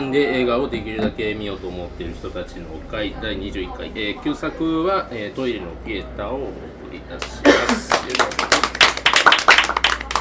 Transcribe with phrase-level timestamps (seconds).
[0.00, 6.50] 映画館で映画をできるだけ見ようと思っている人たちの会第21回、えー、旧作は、えー、トイレのピエタをお送
[6.90, 8.00] りいたします。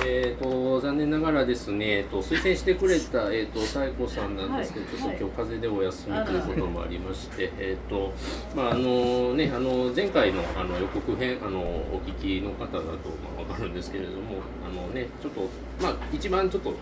[0.02, 8.14] えーと、残念ながらですね、えーと、推薦してくれた、えーと、太鼓さんなんですけど、はい、ちょっと今日風邪でお休みということもありまして、えーと
[8.56, 15.42] まああのね、あの前回のあの予告編あのお聞きの方だと、まあ、分かるんですけれどもあの、ね、ちょっと、
[15.82, 16.73] まあ、一番ちょっと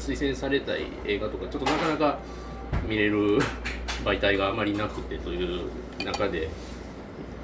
[0.00, 2.18] 推薦されたい映画とかちょっとなかなか
[2.88, 3.38] 見れる
[4.04, 5.60] 媒体があまりなくてという
[6.04, 6.48] 中で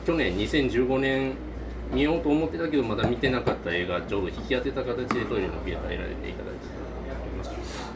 [0.06, 1.34] 去年2015年
[1.92, 6.86] 見ようと思ってたけどまだ見てなかった映画ちょうど引き当てた形でトイレのビア入られていただいて。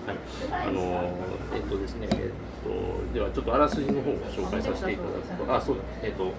[0.07, 0.15] は
[0.63, 1.13] い、あの
[1.55, 2.19] えっとですね、えっ
[2.65, 2.71] と、
[3.15, 6.33] ではちょっとあらすじの方を紹介させていただくと、あ、そうだ、えっと、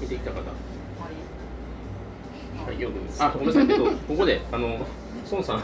[0.00, 0.40] 見てきた方。
[0.40, 0.46] は
[2.72, 4.86] い、よくあ、ごめんなさい、えっと、ここで、あの、
[5.30, 5.62] 孫さん。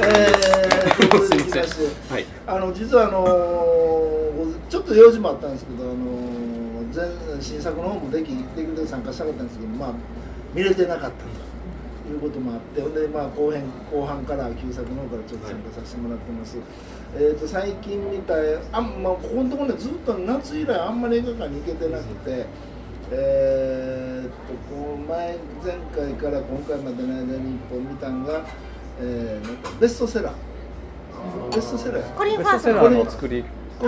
[0.00, 1.64] えー、とすみません。
[2.12, 2.26] はい。
[2.46, 5.96] あの実はあのちょっと用事もあったんですけど、あの
[6.94, 9.92] 前新作の方もできできる参加したかったんですけど、まあ
[10.54, 11.24] 見れてなかった
[12.08, 16.56] ということもあって、ほんでまあ後編後半から旧作の方からちょっと参加させてもらってます。
[16.58, 16.66] はい、
[17.16, 18.34] えっ、ー、と最近見た
[18.72, 22.46] あまあここのところねずっと夏以来あんまり映画館に行けてなくて。
[23.10, 28.44] えー、っとこう前前回から今回までの間に1本見たんが
[29.00, 30.32] えー、ベストセラー。
[31.54, 32.90] ベストセラーコリン・ファースト。
[32.90, 33.44] の作り。
[33.78, 33.84] コ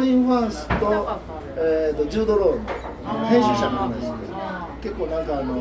[0.00, 1.20] リン・ファースと,、
[1.56, 2.56] えーと、ジュード・ロー
[3.20, 4.06] の編集者の話で
[4.82, 5.54] 結構なんかあの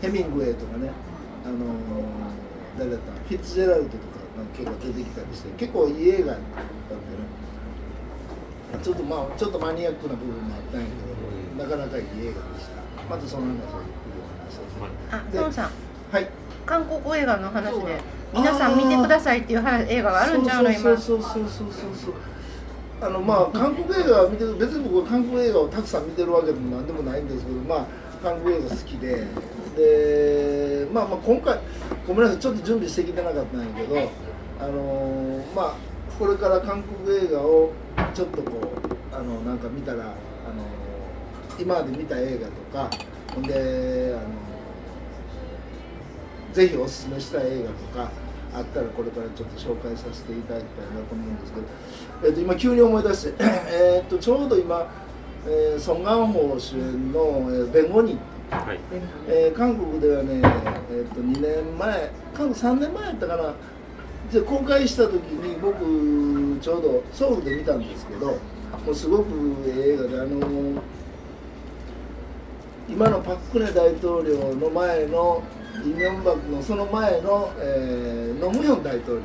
[0.00, 0.92] ヘミングウェイとかね。
[1.44, 1.56] あの
[2.78, 3.12] 誰だった？
[3.28, 4.02] フィッツジェラルドとか
[4.56, 5.50] 結構出てきたりして。
[5.56, 7.16] 結構いい映画だったんで
[8.78, 8.82] ね。
[8.82, 10.92] ちょっとまあちょっとマニアックな部分もあったんやけ
[11.58, 12.82] どなかなかいい映画でした。
[13.10, 13.66] まずその話をゆっく
[14.14, 15.38] りお話しさせて。
[15.38, 15.70] あ、さん。
[16.12, 16.28] はい
[16.66, 18.00] 韓国映画の話で
[18.32, 20.80] 皆さん見てくださいっていう映画があるんちゃうの今。
[20.80, 21.68] そうそうそうそうそう
[22.06, 22.14] そう
[23.00, 27.86] あのまあ韓国映画見てる別に僕は韓国映画をたくさん見てるわけでもなんでもないんですけどまあ
[28.22, 29.26] 韓国映画好きで。
[29.74, 31.58] でまあまあ今回
[32.06, 34.10] ごめんなさいちょっと準備してきてなかったんやけど
[34.60, 35.74] あのー、まあ
[36.18, 37.72] これから韓国映画を
[38.14, 40.12] ちょっとこうあのなんか見たらあの
[41.58, 42.38] 今まで見た映
[42.72, 42.96] 画とか
[43.34, 44.43] ほんであの
[46.54, 48.10] ぜひおすすめしたい映画とか
[48.54, 51.66] あったらこれからちょっと紹介させていただきたいなと思うんですけど、
[52.22, 54.88] えー、と今急に思い出して えとちょうど今、
[55.46, 57.20] えー、ソン・ガンホ主演の
[57.50, 58.18] 「えー、弁護人」
[58.50, 58.78] はい。
[59.26, 60.40] えー、韓国ではね、
[60.92, 63.54] えー、と2年前韓国3年前やったかな。
[64.32, 68.38] で公開した時に僕ちょうどソウルで見たんですけども
[68.90, 69.24] うすごく
[69.66, 70.80] 映画であのー、
[72.88, 75.42] 今のパク・クネ大統領の前の
[75.82, 79.22] イ・ミョンバクのその前の、えー、ノムヒョン大統領、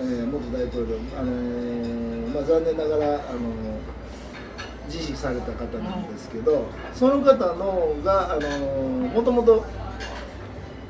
[0.00, 3.38] えー、元大統領、あのー、まあ、残念ながら、あの
[4.86, 8.48] 自死された方なんですけど、その方のが、あの
[9.08, 9.64] もともと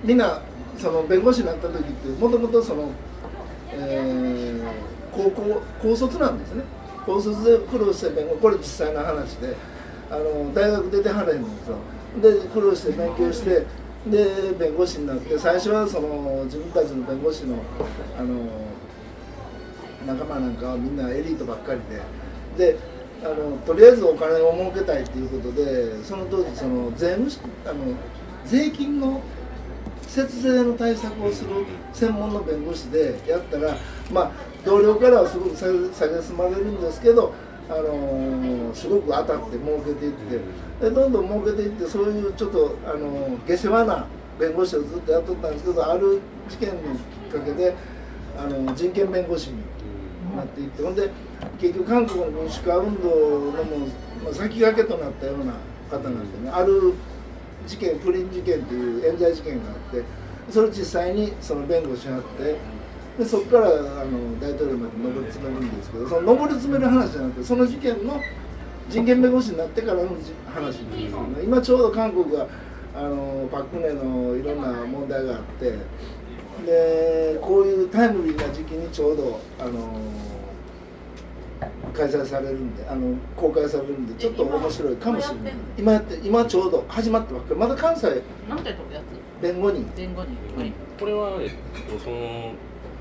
[0.04, 0.40] みんな
[0.78, 2.90] その弁護士になった時ってもともとその、
[3.72, 4.62] えー、
[5.12, 6.62] 高校高卒なんですね。
[7.04, 9.56] 高卒で苦労して弁護これ実際の話で
[10.10, 11.76] あの大学出てはれんんですよ。
[12.22, 13.66] で苦労して勉強して
[14.06, 17.56] で弁護士になって最初はその自分たちの弁護士の
[18.18, 18.36] あの
[20.06, 21.80] 仲間なんかはみんなエリートばっかり
[22.56, 22.78] でで
[23.22, 27.30] あのとりあえずお金を儲けたいっていうことでその当時その税務
[27.66, 27.94] あの
[28.46, 29.20] 税金の
[30.06, 31.50] 節税の対策をする
[31.92, 33.76] 専門の弁護士でやったら
[34.12, 34.32] まあ
[34.64, 35.66] 同僚からはすごく下
[36.06, 37.34] げすまれるんですけど
[37.70, 40.40] あのすごく当たって儲けていって
[40.80, 44.06] でどんどん儲けていってそういうちょっとあの下世話な
[44.40, 47.74] 弁護士をずっとやっとったんですけどある事件のきっかけで
[48.38, 49.58] あの人権弁護士に
[50.34, 51.10] なっていってほんで
[51.60, 53.78] 結局韓国の民主化運動のも、
[54.24, 55.54] まあ、先駆けとなったような
[55.90, 56.94] 方なんでねある
[57.66, 60.04] 事件不倫事件という冤罪事件があって
[60.50, 62.77] それを実際にその弁護しはって。
[63.18, 63.70] でそこからあ
[64.04, 68.22] の大統領まで上り詰めるんですけどその上り詰める話じゃなくてその事件の
[68.88, 72.46] 人権弁護士になってからの話なんですけど、ね、今ちょうど韓国が
[72.94, 75.78] あのパク・クネのいろんな問題があって
[76.64, 80.00] でこういうタイムリーな時期にちょうどあの
[81.92, 85.52] 開催されるんであの公開されるんでちょっと面白いかもしれない。
[85.76, 87.60] 今やって今ちょうど始まってばっかり。
[87.60, 88.22] まだ関西
[89.40, 89.88] 弁護人。
[89.96, 91.50] 弁護人、これは、えっ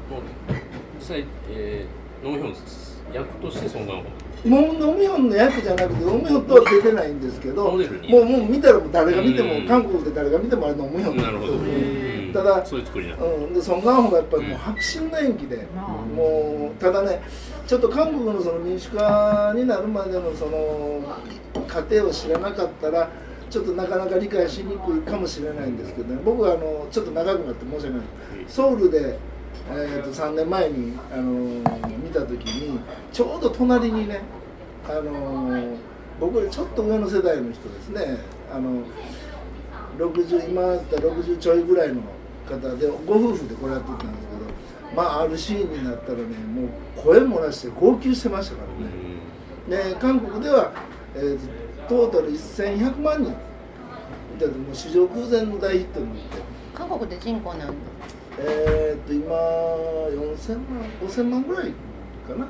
[0.08, 0.60] と、その
[1.00, 4.04] 実際、えー、ノムヒョン役としてソン・ガンホ
[4.50, 11.54] もうノムヒョンの役じゃなくてノムヒョンとは出てないんですけどもうもう見たら誰が見ても韓国で誰が見てもあれノムヒョンなるほど。
[12.34, 15.68] ただそういう作りなうん、でソン・ガンホがやっぱりもう迫真の演技で、
[16.16, 17.22] もうただね
[17.66, 21.02] ちょっと韓国のその民主化になるまでのその
[21.68, 23.10] 過程を知らなかったら
[23.50, 26.22] ちょっとなかなか理解しにくいかもしれないんですけどね。
[26.24, 28.02] 僕はあのちょっと長くなって申し訳ない。
[28.48, 29.18] ソウルで、
[29.70, 31.32] えー、と3年前に、あの
[32.04, 32.80] 見た時に
[33.12, 34.22] ちょうど隣にね、
[34.88, 35.78] あの
[36.20, 38.18] 僕よりちょっと上の世代の人ですね。
[38.52, 38.84] あの
[39.98, 42.02] 60今だったら60ちょいぐらいの
[42.48, 48.62] 方でご夫婦でこれやってたんですけどまああるシーンになったらねもう声漏らして号泣してましたか
[49.70, 49.92] らね。
[49.92, 50.72] で韓国では、
[51.16, 51.40] えー、
[51.90, 53.34] トータル1100万人。
[54.40, 56.38] だってもう史上空前の大ヒットになって。
[56.76, 57.74] 韓国で人口なん
[58.40, 61.72] えー、っと今4000万5000万ぐらい
[62.28, 62.48] かな。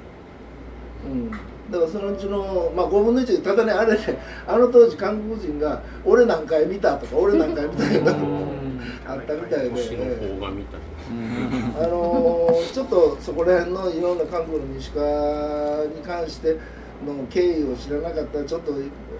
[1.06, 1.32] うん。
[1.72, 4.00] だからそのうちの、まあ、5分の1ただねあれね
[4.48, 8.16] あの当時韓国人が「俺何回見た」とか「俺何回見た」とか
[9.06, 9.72] あったみたいで、
[11.80, 15.00] あのー、ちょっとそこら辺のいろんな韓国の民主化
[15.94, 16.58] に関して
[17.06, 18.74] の経緯を知らなかったらちょっと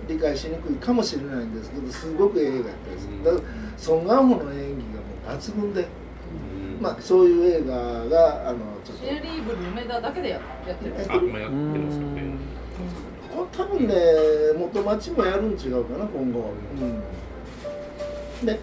[0.08, 3.44] 理解しにくいかもしれないんですけどすごく映画やったです、だから
[3.78, 6.07] ソン・ガンホの演技がもう抜群で。
[6.82, 10.42] まあそういう映画があのちょっとシェリーブル梅田だけでやっ
[10.78, 10.94] てる。
[11.10, 12.58] あ、今やってますよね。
[13.52, 13.96] 多分ね
[14.58, 16.52] 元町もやるん違うかな今後。
[18.42, 18.60] うん、で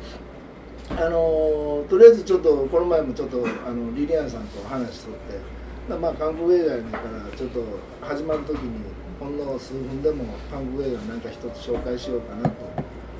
[0.90, 7.62] あのとりあえずちょっとこの前もちょっとあのリリアンさんと話しとってまあ韓国映画やねんからちょっと
[8.02, 8.80] 始まる時に
[9.18, 12.56] ほんの数分でも韓国映画なんか一つ紹介しようかなと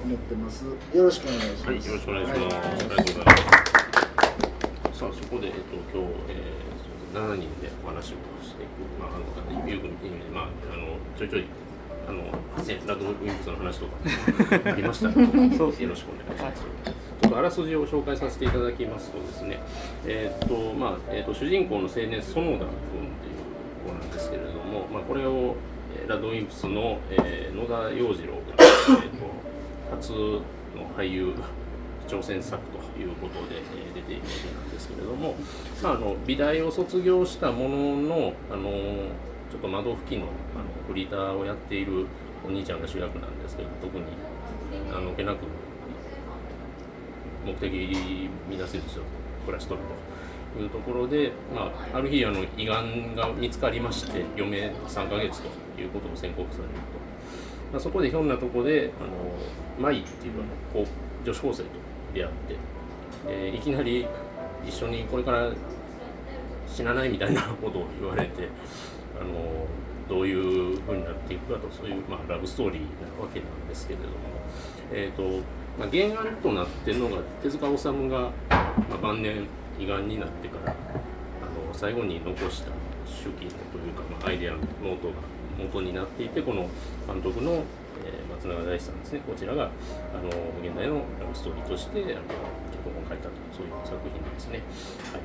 [0.05, 0.65] 思ってます。
[0.93, 1.67] よろしくお願いします。
[1.67, 2.41] はい、よろしくお願いします。
[2.41, 3.84] はい、ありがとうございます。
[4.95, 8.01] さあそこで、えっと、今日、えー、7人でお話を
[8.47, 9.91] していく、まあ、あのゆうくん、
[10.33, 11.47] まあ、あのちょいちょい
[12.07, 15.23] あの、ね、ラドウィンプスの話とかありましたので
[15.59, 16.05] よろしくお願いし
[16.39, 16.63] ます。
[17.23, 19.59] ちょっとあらすじを紹介させていただきますとですね、
[20.07, 22.65] えー、っとまあえー、っと主人公の青年園田君っていう
[23.85, 25.57] 子なんですけれども、まあ、これを
[26.07, 31.33] ラドウィンプスの、えー、野田洋次郎が、えー、っと初の俳優
[32.07, 34.64] 挑戦作ということで、えー、出ているわけなんですけ
[35.05, 35.35] れども、
[35.83, 38.71] まあ、あの美大を卒業したもののあの
[39.51, 42.07] ちょっと窓拭きのあのフリーターをやっている
[42.45, 44.05] お兄ちゃんが主役なんですけど特に
[44.93, 45.39] あのけなく
[47.45, 47.71] 目的
[48.49, 48.85] 見出せず
[49.45, 49.81] 暮らしとる
[50.55, 56.81] というところで、まあ、ある日あの胃がんが見つかりまして余命3ヶ月ということを宣告されると、
[57.73, 60.33] まあ、そこでひょんなとこであの舞っていう
[60.75, 60.87] あの
[61.25, 61.69] 女子高生と
[62.15, 62.57] 出会って
[63.27, 64.07] でいきなり
[64.67, 65.51] 一緒にこれから
[66.67, 68.49] 死なないみたいな ことを言われて
[69.21, 69.67] あの
[70.09, 74.15] どういうふうになっていくかとそういう、まあ、ラブストーリーなわけなんですけれども、
[74.93, 75.43] えーと
[75.79, 79.47] まあ、原案となってるのが手塚治虫が、まあ、晩年
[79.79, 82.71] 胃がんになってからあの最後に残した
[83.07, 85.15] 手記というか、まあ、アイデアノートが
[85.59, 86.69] 元になっていてこの
[87.07, 87.63] 監督の
[88.03, 89.67] えー、松永大志さんですねこちらがあ
[90.19, 90.29] の
[90.63, 92.23] 現代のラブストーリーとしてあの
[92.85, 94.61] 本を書いたとそういう作品ですね。
[95.13, 95.21] はい。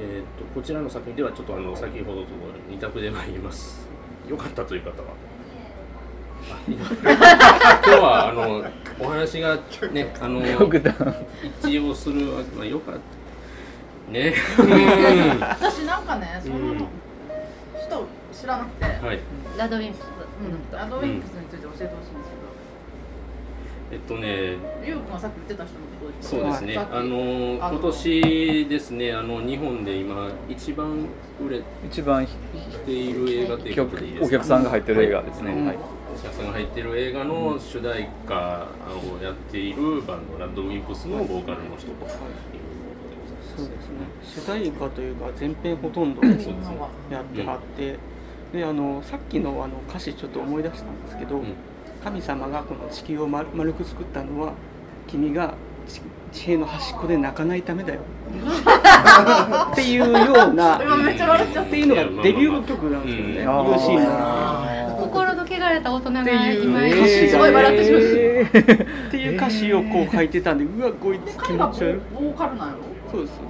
[0.00, 2.28] えーと、こちらの作品ではちょっとあの先ほどと
[2.70, 3.86] 2択で参ります。
[4.28, 5.08] よかったという方は？
[6.68, 8.64] 今日はあの
[8.98, 9.56] お話が
[9.92, 10.46] ね あの一
[11.68, 12.24] 致をする
[12.56, 14.12] まあよかった。
[14.12, 14.34] ね。
[15.60, 16.56] 私なんかねその
[17.76, 19.20] 人知らなくて、はい、
[19.56, 19.98] ラドウィンプ
[20.38, 22.47] うん、アドウィンクスについて教えてほしいんですけど、
[23.90, 26.76] えっとね、リュウ君はさっき言ってた人のことですそうですね。
[26.76, 31.06] あの今年ですね、あの日本で今一番
[31.40, 32.26] 売れ一番
[32.84, 34.26] ている映画ということでいいですか？
[34.26, 35.52] お客さんが入ってる映画ですね。
[35.66, 35.78] はい。
[35.78, 43.56] お客さんが入ってる映画の主題歌をやっているバンドラッドウィンプスのボーカルの人ということでございます。
[43.56, 44.04] そうですね。
[44.22, 47.96] 主題歌というか前編ほとんどやってあって。
[48.52, 51.52] であのさっきのあの歌詞ちょっと思い出したんですけど、うん、
[52.08, 54.54] 神様がこの地球を丸丸く作ったのは
[55.06, 55.52] 君が
[55.86, 56.00] 地
[56.44, 58.00] 平の端っこで泣かないためだよ。
[59.72, 64.96] っていうようなっていうのがデビュー曲なんですよね、ユーシーの。
[64.98, 68.00] 心の汚れた大人が今歌詞すごい笑ってしまう。
[68.00, 72.00] っていう歌詞をこう書いてたんでうわこいつ気持ち悪い。
[72.14, 72.78] ボーカルなんやろ？
[73.10, 73.40] そうです、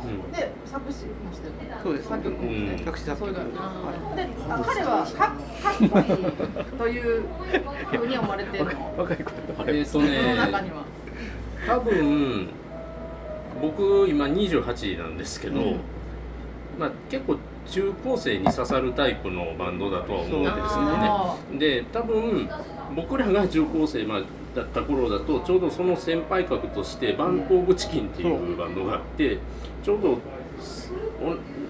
[0.40, 1.06] で作詞
[1.82, 3.40] そうです作曲も、ね、作詞作曲で
[4.46, 6.18] 彼はかかっこいい
[6.78, 7.22] という
[7.90, 8.94] ふうに思われてるの？
[8.98, 9.32] 若い子
[9.66, 10.36] えっとね
[11.66, 12.48] 多分
[13.60, 15.60] 僕今28なんですけど、
[16.78, 17.36] まあ結構
[17.66, 20.84] 中高生に刺さるタイプのバンドだとは思うんですよ
[21.52, 21.58] ね。
[21.58, 22.48] で多分
[22.96, 24.22] 僕らが中高生、まあ、
[24.54, 29.38] だった頃だとちょうどその先輩格としてバンコーグチキンっていうバンドがあって
[29.82, 30.18] ちょうど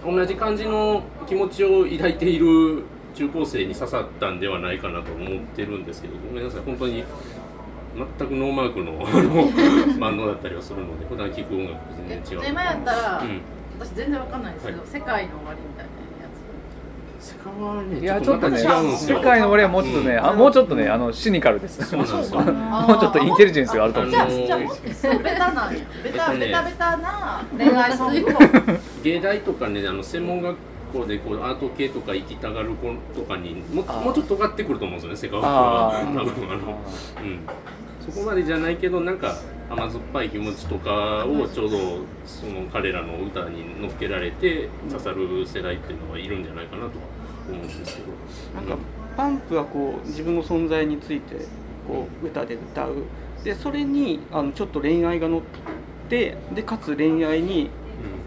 [0.04, 6.60] 同じ感じの気持ちを抱いている中高生に刺さったんではないかなと思ってるんですけどごめんなさい。
[6.62, 7.04] 本当に
[7.96, 8.98] 全くノーマークの
[9.98, 12.48] バンドだったりはするので普段聴く音楽全然違う。
[12.48, 13.40] 今やったら、うん、
[13.80, 15.90] 私全然わかんないですけど、はい、世界の終わりみたいな
[17.20, 21.84] 世界はね、いやちょっとね、世界の俺はもうちょっとね、あもうちょっとね、あのシニカルです。
[21.84, 22.44] そうなんですもう
[23.00, 24.12] ちょっとインテリジェンスがあると思う。
[24.12, 24.90] じゃあ、じゃあもっとベ
[25.36, 25.70] タな、
[26.02, 28.26] ベタベタベタな恋愛そういう
[29.02, 30.56] 芸大とかね、あの専門学
[30.92, 36.04] 校でこうアート系とか行きたがる子とかにももうちょっと尖ってくると思うんですよね、世界は。
[36.04, 36.78] 多分あの、
[37.22, 37.40] うん。
[38.00, 39.34] そこまでじゃないけどなんか
[39.70, 41.78] 甘酸っぱい気持ちとかをちょうど
[42.24, 47.04] その彼らの歌に乗っけられて刺さる世代っていうのはいるんじゃないかなとは
[47.48, 48.08] 思うんですけど。
[48.54, 48.76] なんか
[49.16, 51.36] パンプはこう自分の存在について
[51.86, 53.04] こう歌で歌う。
[53.44, 55.42] でそれにあのちょっと恋愛が乗っ
[56.08, 57.70] てでかつ恋愛に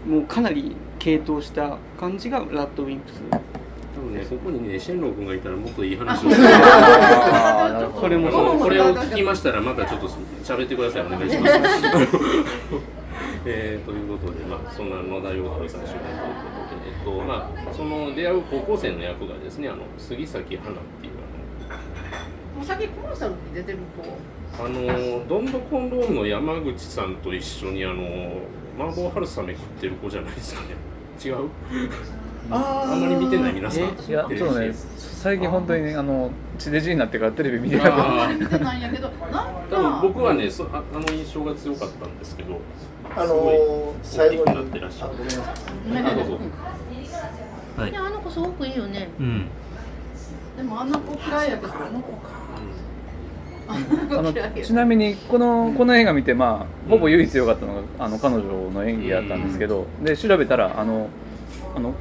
[0.06, 3.20] もうかなり傾倒した感じがラッドウィンプス
[4.12, 7.90] ね、ここにね、シェンロー君がいたらもっといい話をしてる。
[7.90, 10.08] これもそう、これを聞きましたら、またちょっと
[10.44, 11.02] 喋ってください。
[11.02, 11.54] お願いします。
[13.44, 16.22] えー、ということで、まあ、そんな野田洋太最初にという
[16.54, 21.12] ことで、えっと、まあ、その出会う高校生の役がですね、あの杉咲花っていう
[21.68, 22.56] あの。
[22.56, 24.62] もう先コンサルに出てる子。
[24.64, 28.38] あの、どんどこんどんの山口さんと一緒に、あの、
[28.78, 30.68] 麻婆春雨食ってる子じゃないですかね。
[31.24, 31.48] 違う？
[32.52, 34.74] ああんまり見てない皆さんいやそうね。
[34.96, 39.08] 最近本当にねあの地デジになってからテレビ見てなくて見てないんやけど
[39.70, 42.60] 多分僕はねそああの印象が強かったんですけど
[43.16, 45.12] あのー、最後になってらっしゃる。
[45.16, 45.24] ご
[45.94, 46.20] めんなさい。
[46.20, 46.38] あどうぞ。
[47.76, 49.46] はい、あの子すごくいいよね、うん、
[50.58, 52.42] でもあの子嫌いやけどあの子か
[53.68, 53.78] あ
[54.22, 54.32] の
[54.62, 61.08] ちなみにこのこの映画見て、まあ、ほぼ唯一良かったのがあの彼女の演技だったんですけど、で調べたらあの
[61.74, 61.94] あの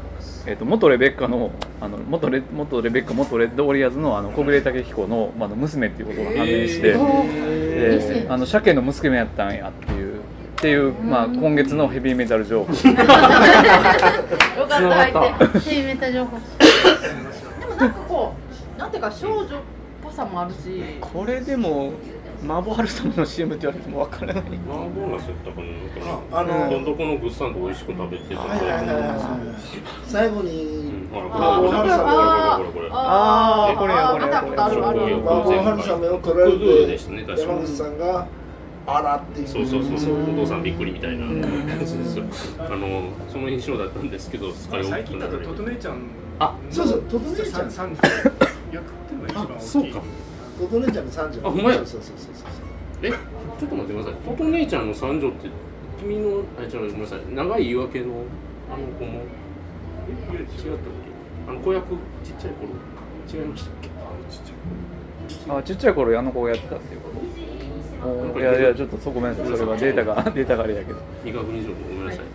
[0.47, 10.23] えーと、元レベッカのあの元レ元レベッカ元レッドウォリアーズのあの小暮武彦の、まあ、の娘っていうことが判明して、えー、あの鮭の娘やったんやっていうっ
[10.61, 12.71] ていう、まあ、今月のヘビーメタル情報。
[12.87, 14.77] よかっ
[15.39, 16.37] たヘビーメタル情報。
[17.59, 18.33] でもなんかこ
[18.77, 19.47] うなんていうか少女っ
[20.03, 20.83] ぽさもあるし。
[21.01, 21.93] これでも
[22.43, 24.43] 麻婆春雨の CM って言われてもわからない。
[24.43, 28.41] 麻婆ナスやったかなあのどんどこのグッサンと美味しく食べてた
[30.07, 32.01] 最後に麻婆春雨
[32.57, 36.97] これこれああこれこれこれ麻婆春雨を取られて
[37.41, 38.27] 山口さんが
[38.87, 39.47] あらっていう。
[39.47, 40.23] そうそうそうそう。
[40.23, 42.23] お父さんびっくりみたいなやつですよ。
[42.57, 45.97] あのその印象だったんですけど最近だとトト姉ちゃん。
[46.39, 47.03] あそうそう。
[47.03, 47.69] トト姉ちゃん。
[47.69, 49.65] 役っていうのが一番大きい。
[49.67, 50.01] そうか
[50.61, 51.39] トト姉ちゃんの三女。
[51.47, 51.77] あほんまや？
[51.77, 52.47] そうそうそうそう
[53.01, 53.17] えちょ
[53.65, 54.13] っと待ってください。
[54.13, 55.49] トト姉ちゃんの三女って
[55.99, 57.19] 君のあ違うごめんなさい。
[57.33, 58.05] 長い言い訳の
[58.69, 59.21] あの子も
[60.07, 60.71] え違ったっけ？
[61.49, 62.69] あの子役ちっちゃい頃
[63.27, 63.89] 違いましたっけ？
[65.49, 67.09] あちっちゃい頃あの子がやってたっていうこ
[68.33, 68.39] と？
[68.39, 69.57] いやいやちょっとそこごめんなさい。
[69.57, 70.99] それはデータがデータがあれやけど。
[71.23, 72.25] 未確認情報ごめんなさい、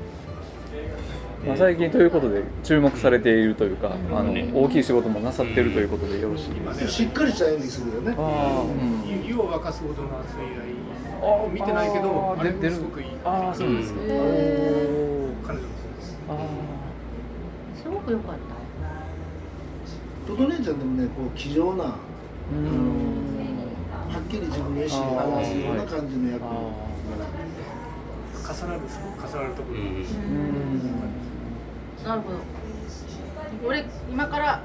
[1.47, 6.55] まあ、最近ということで注目されているというか、あの大きい仕事もなさっているということでよろしい。
[6.55, 8.17] ですしっかりした演技するよね。
[8.19, 8.65] あ
[9.25, 13.07] 湯を沸かすほどの熱い愛見てないけどあれもすごくいい。
[13.25, 14.00] ああそうですか。
[14.00, 14.35] 彼女も
[15.47, 16.19] そうです。
[17.83, 18.57] すごく良かった。
[20.26, 21.93] トト姉ちゃんでもねこう気丈な、あの
[24.12, 26.43] はっきり自分の意思を表すような感じの役。
[28.47, 30.07] 重なるすごく重なるところ、うん、
[32.06, 32.38] なるほど。
[33.66, 34.62] 俺今から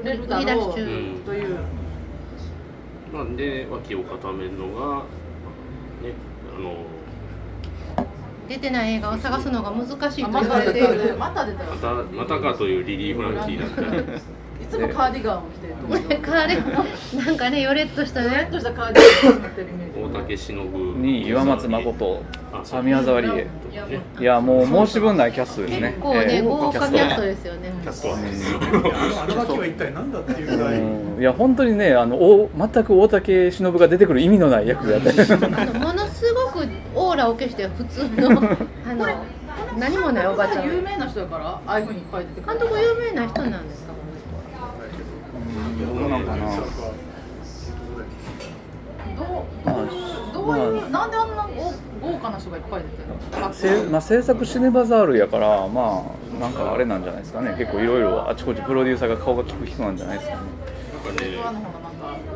[0.00, 0.72] 売れるだろう。
[0.74, 1.58] という。
[3.12, 5.02] なんで脇を固めるのが
[6.02, 6.12] ね
[6.56, 6.84] あの
[8.48, 11.16] 出てない映画を探すのが難しいと言われている。
[11.16, 11.64] また出た。
[11.64, 13.82] またまたかというリリー・フランキーだった。
[13.96, 14.04] い
[14.74, 15.88] つもカーディガンを着てると
[16.26, 16.82] カーディガ
[17.22, 18.26] ンなんかねよれっとしたね。
[18.28, 20.16] よれっとしたカーディガンを着てるイメージ。
[20.16, 21.26] 大竹しのぶに。
[21.26, 22.22] 岩松誠。
[22.82, 23.46] 宮沢りえ
[24.20, 25.88] いやもう申し分ないキャストですね。
[25.88, 27.72] 結構ね、豪華キャストですよね。
[27.82, 30.80] キャストはあの脇は一体何だっていうぐらい
[31.20, 38.28] いや本当にねあのお全く大竹しのぶが出てくる意味のない役があのものすごくオーラを消して普通の
[38.88, 39.06] あの
[39.78, 40.66] 何もないおばちゃん。
[40.66, 43.83] 有名な人だからああいうふうに書いてて監督有名な人なんですか
[45.78, 46.56] どうなんかな
[49.16, 51.48] どうどういう、なんであんな
[52.00, 56.04] 豪華な人がいっぱい出てるまあ、制作シネバザールやからま
[56.36, 57.54] あなんかあれなんじゃないですかね。
[57.58, 60.42] 結構いろいろあちこちプロデューサーが顔が利く人なんじゃないですかね。
[61.04, 61.74] なんかね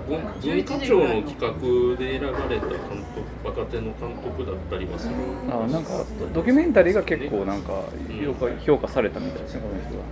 [0.08, 5.14] 文化庁の企画で選ばれた監督若手の監督だったりはする
[5.50, 7.72] あなんかドキュメンタリーが結構なんか
[8.24, 10.04] 評価,、評価されたみたいですねこの人は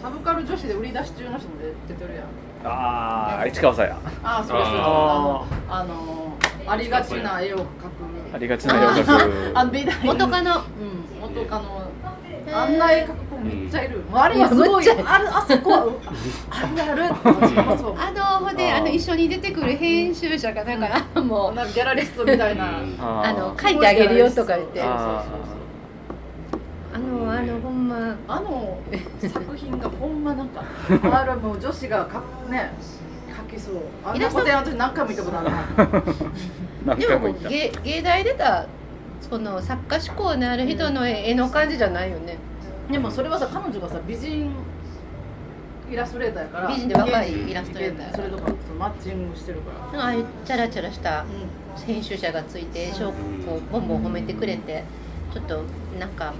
[0.00, 1.54] サブカル女子で売り出し中の人も
[1.88, 2.24] 出てるやん。
[2.64, 3.98] ああ市川さや。
[4.22, 6.36] ああそうそうああの
[6.66, 7.66] ありがちな絵を描く。
[8.34, 9.52] ありがちな絵を描く。
[9.58, 10.54] あ美大元カノ。
[10.54, 11.82] うん元カノ。
[12.50, 14.90] あんな絵描く子めっちゃいる、うん、あれはすごい。
[14.90, 15.86] あるあそこは
[16.50, 21.54] あるあるあのほんであの一緒に出てくる編集者がなんか、うん、もう。
[21.54, 22.80] なんかギャラリストみたいな。
[22.98, 24.80] あの書いてあげるよとか言って
[26.92, 28.16] あのあのほんま。
[28.26, 28.78] あの
[29.20, 30.64] 作品がほんまなんか
[31.02, 32.72] あるもう女子がかね
[33.48, 33.74] 描きそう。
[34.04, 35.42] あんなことや私何回も見たことあ
[36.86, 38.66] る でも芸芸大出た
[39.20, 42.38] その作家志向のある人の絵の感じじゃないよね、
[42.90, 44.50] でもそれはさ彼女がさ美人
[45.90, 50.02] イラストレーターやから美人で若いイラストレーターそれとかマッチングしてるから。
[50.04, 51.24] ああいうチャラチャラした
[51.86, 53.12] 編集者がついて証
[53.46, 54.84] 拠をボンボン褒めてくれて
[55.32, 55.62] ちょっと
[55.98, 56.32] なんか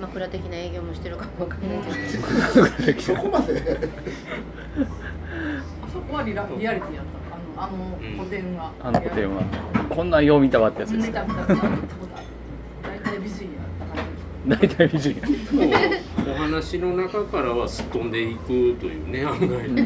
[0.00, 3.78] 枕的な営業もしてるかもわかんないけど、そこまで
[5.82, 7.04] あそこはリラリアリティやっ
[7.56, 7.62] た？
[7.64, 9.42] あのあの古典は、あの古典は。
[9.90, 11.10] こんなんよう見たわってやつです。
[11.10, 11.36] か大
[13.00, 13.48] 体美人や
[14.46, 15.16] 大体美人や。
[16.28, 19.76] お話の中からはすっ飛んでいくというね案外、うん、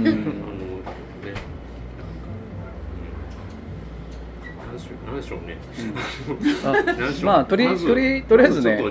[5.07, 5.13] あのね。
[5.13, 5.59] 何でしょうね。
[6.65, 8.91] あまあとりとりとりあえずね、と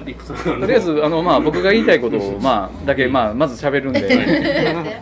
[0.65, 5.01] りあえずあのまあ僕が言いたいことをまあだけまあまず喋るんで、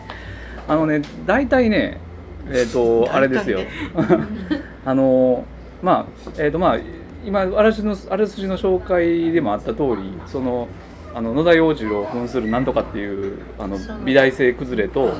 [0.68, 2.00] あのね大体ね
[2.50, 3.60] えっ、とあれですよ。
[4.84, 5.44] あの
[5.82, 6.78] まあえっ、とまあ
[7.24, 10.68] 今あらすじのあらすじの紹介でもあった通り、その
[11.14, 15.12] あの野田洋次郎扮するなんとかっていうあの美大生崩れと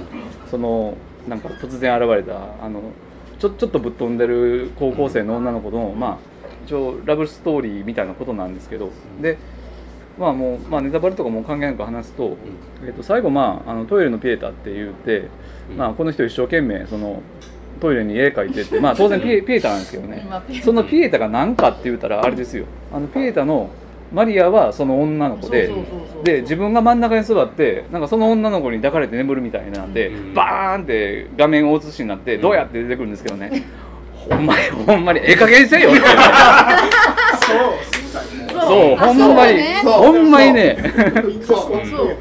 [0.51, 0.97] その
[1.29, 2.81] なんか突然現れたあの
[3.41, 6.19] ちょちょっとぶっ飛んでる高校生の女の子の、まあ、
[6.67, 8.91] 一応ラブストーリーみたいなことなんですけど。
[9.21, 9.39] で
[10.19, 12.37] まあもう、まあ、ネタバレとかも関係なく話すと,、
[12.85, 15.29] えー、と最後、まあ、あのトイレのピエタって言って、
[15.79, 17.23] まあ、この人一生懸命その
[17.81, 20.27] トイレに絵描いてて、まあ、当然ピエピエタなんですけど ね。
[20.63, 22.67] そのピエタが何かって言ったらあれですよ。
[22.93, 23.71] あのピエタの
[24.13, 25.73] マリアはその女の子で
[26.25, 33.65] で自分が真ん中に座ってなんかその女の子に抱かれて眠るみたいなんで、うん、バーンって画面大写しになってどうやって出てくるんですけどね、
[34.29, 35.91] ほんまにほんまにええ加減にせよ。
[35.91, 36.07] って、ね、
[37.41, 37.91] そう
[38.61, 40.77] そうほんまに、ね、ほんまにね。
[41.43, 41.87] そう。
[41.87, 42.17] そう。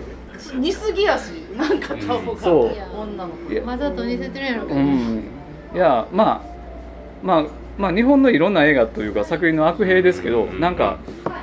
[0.59, 2.71] 似すぎやしなんか顔が、そう。
[3.01, 3.67] 女の子。
[3.67, 5.23] わざと似せてるやろけど、うん、
[5.75, 6.41] いやまあ
[7.21, 7.45] まあ
[7.77, 10.99] まあ、日本のいろんな映画というか作品の悪兵ですけどなんか、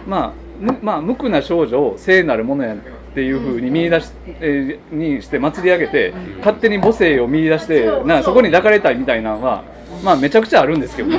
[0.07, 2.79] まあ、まあ無垢な少女を聖なるものやっ
[3.15, 9.65] ていうふうに見出し、えー、にして祭り上げて勝手に母性を見出してなそこに抱かれたいみたいなのは、
[10.05, 11.11] まあ、めちゃくちゃあるんですけど、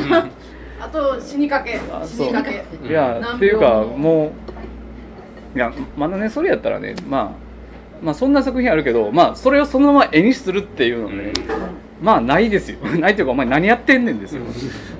[0.80, 1.80] あと死にかけ。
[2.06, 2.64] 死にかけ。
[2.88, 4.28] いやっていうかも。
[4.28, 4.48] う
[5.58, 7.36] いやまだねそれやったらねま
[8.02, 11.34] あまあそんな作品あるけどまあそれをそのまま絵にするっていうのね、
[12.00, 12.78] まあないですよ。
[13.00, 14.44] ないというかお前何やってんねんですよ。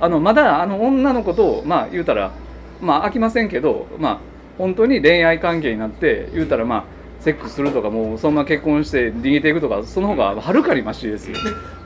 [0.00, 2.32] あのまだあの女の子とまあ言うたら
[2.80, 4.18] まあ飽きませんけどまあ
[4.58, 6.84] 本当に恋愛関係になって言うたらまあ
[7.20, 11.36] セックスするとかもうそんな結婚して逃げていくとかその方がはるかにましですよ。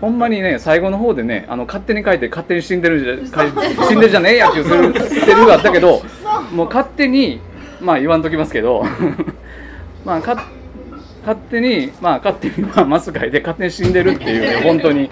[0.01, 0.19] ほん。
[0.19, 3.47] まにね最後の方でねあの勝手に書いて勝手に死んでるじゃ
[3.89, 4.65] 死んでるじゃねえやっていう
[5.09, 6.03] セリフがあったけど
[6.53, 7.41] もう勝手に
[7.81, 8.85] まあ言わんときますけど
[10.05, 10.41] まあ勝
[11.23, 15.09] 勝手にまあ勝手にまあマスカイで勝手に死んでるっていうね本当に、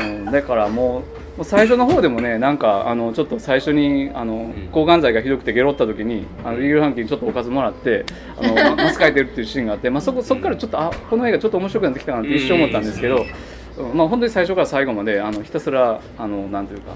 [0.00, 8.04] うん、だからもう最初の方でもねなんかあのちょっと最初にあの抗がん剤がひどくてゲロった時にあのリーグルハンキにちょっとおかずもらって
[8.40, 13.24] あの マスカイてるっていうシーンがあって、まあ、そこそこからちょっとあこの映画ちょっと面白くなってきたなって一瞬思ったんですけど、
[13.94, 16.66] まあ、本当に最初から最後まであのひたすらあのなん。
[16.66, 16.92] というか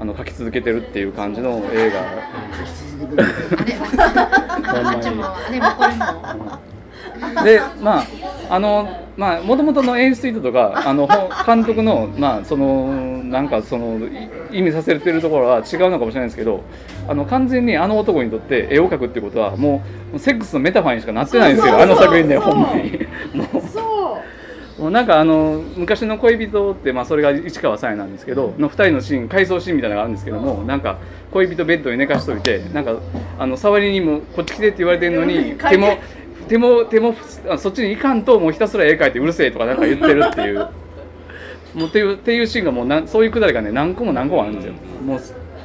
[0.00, 2.02] あの書き続けてるっていう感じの映画。
[7.44, 8.04] でまあ
[8.50, 11.08] あのまあもともとの演出意図とかあの
[11.46, 12.92] 監督のまあその
[13.24, 13.98] なんかその
[14.50, 16.62] 意味させてるところは違うのかもしれないですけど
[17.08, 19.82] あの完全にあの男にとって絵を描くっていうことはも
[20.14, 21.80] うセックスのメタファーにしかなってないんですよ。
[21.80, 23.06] あの作品でほんまに。
[23.34, 23.62] もう。
[24.82, 30.98] もうなんかあの昔の恋人って、まあ、それが市川さえなんですけどの2人のシーン回想シーンみたいなのがあるんですけどもなんか
[31.30, 32.96] 恋人ベッドに寝かしといてなんか
[33.38, 35.98] あの触りにもこっち来てって言われてるのに 手も
[36.52, 37.14] 手も手も
[37.56, 40.68] そっちに行かんともうひたすら絵描いてうるせえとかなんか言ってるっていう。
[41.74, 44.74] もうっていうっていうシーンがもうなそういうくだりがね何個も何個もあるんですよ。
[45.02, 45.18] もう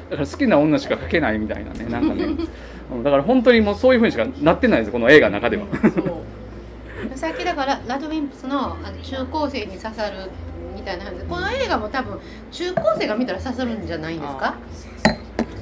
[0.10, 2.28] だから好きな女しか描けないみたいなねなんかね。
[3.04, 5.65] だから本当にもうそういうふうにしかなってないですこの映画の中では。
[7.15, 10.32] さっきだからラドウィンプスの中高生に刺さる
[10.73, 11.12] みたいな話。
[11.28, 12.17] この映画も多分
[12.50, 14.54] 中高生が見たら刺さるんじゃないんですか？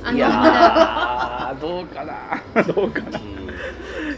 [0.04, 2.64] あのいやーどうかな。
[2.74, 3.20] どうかな。
[3.20, 3.36] うん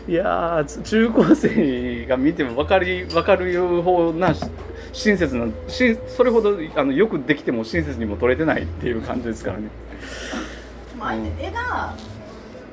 [0.08, 4.42] いやー中高生が見ても分かり分かるようなし
[4.94, 9.70] 親切なしそれほどあのよくできても親切にも撮れてないっていう感じですからね。
[10.98, 11.94] まあ、絵が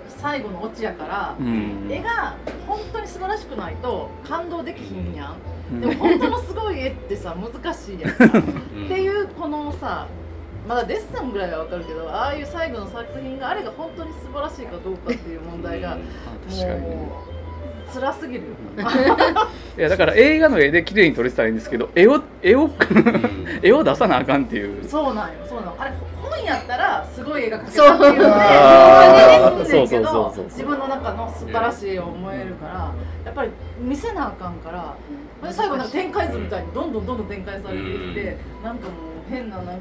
[0.09, 1.87] 最後のオチやから、うん。
[1.91, 5.37] 絵が本当に素晴らしくないと感動できひんやん、
[5.73, 5.81] うん。
[5.81, 8.25] でも本当のすごい絵ってさ難しいやんか。
[8.39, 8.41] っ
[8.89, 10.07] ていうこのさ
[10.67, 15.99] まだデッサンぐらいはわかるけどああいう最後の作品があれが本当に素晴らしいかどうかっていう問題があ
[16.49, 18.47] 確かにねもう辛すぎるよ。
[19.79, 22.71] いやだから映画の絵で綺麗に撮れてたらいいんですけど絵を絵を
[23.63, 24.89] 絵を出さなあかんっていう。
[24.89, 25.35] そうなんよ。
[25.47, 28.29] そうなのあれ本やったらすごい絵が描けたっていう
[29.53, 29.87] のでそう。
[29.87, 32.91] そうそうどそう自分の中の素晴らしい絵を思えるから
[33.25, 34.95] やっぱり見せなあかんから
[35.47, 38.93] で最後なんか展開図みたいにどんどんどんどん展開されていってなんかも
[39.29, 39.73] う変ななんか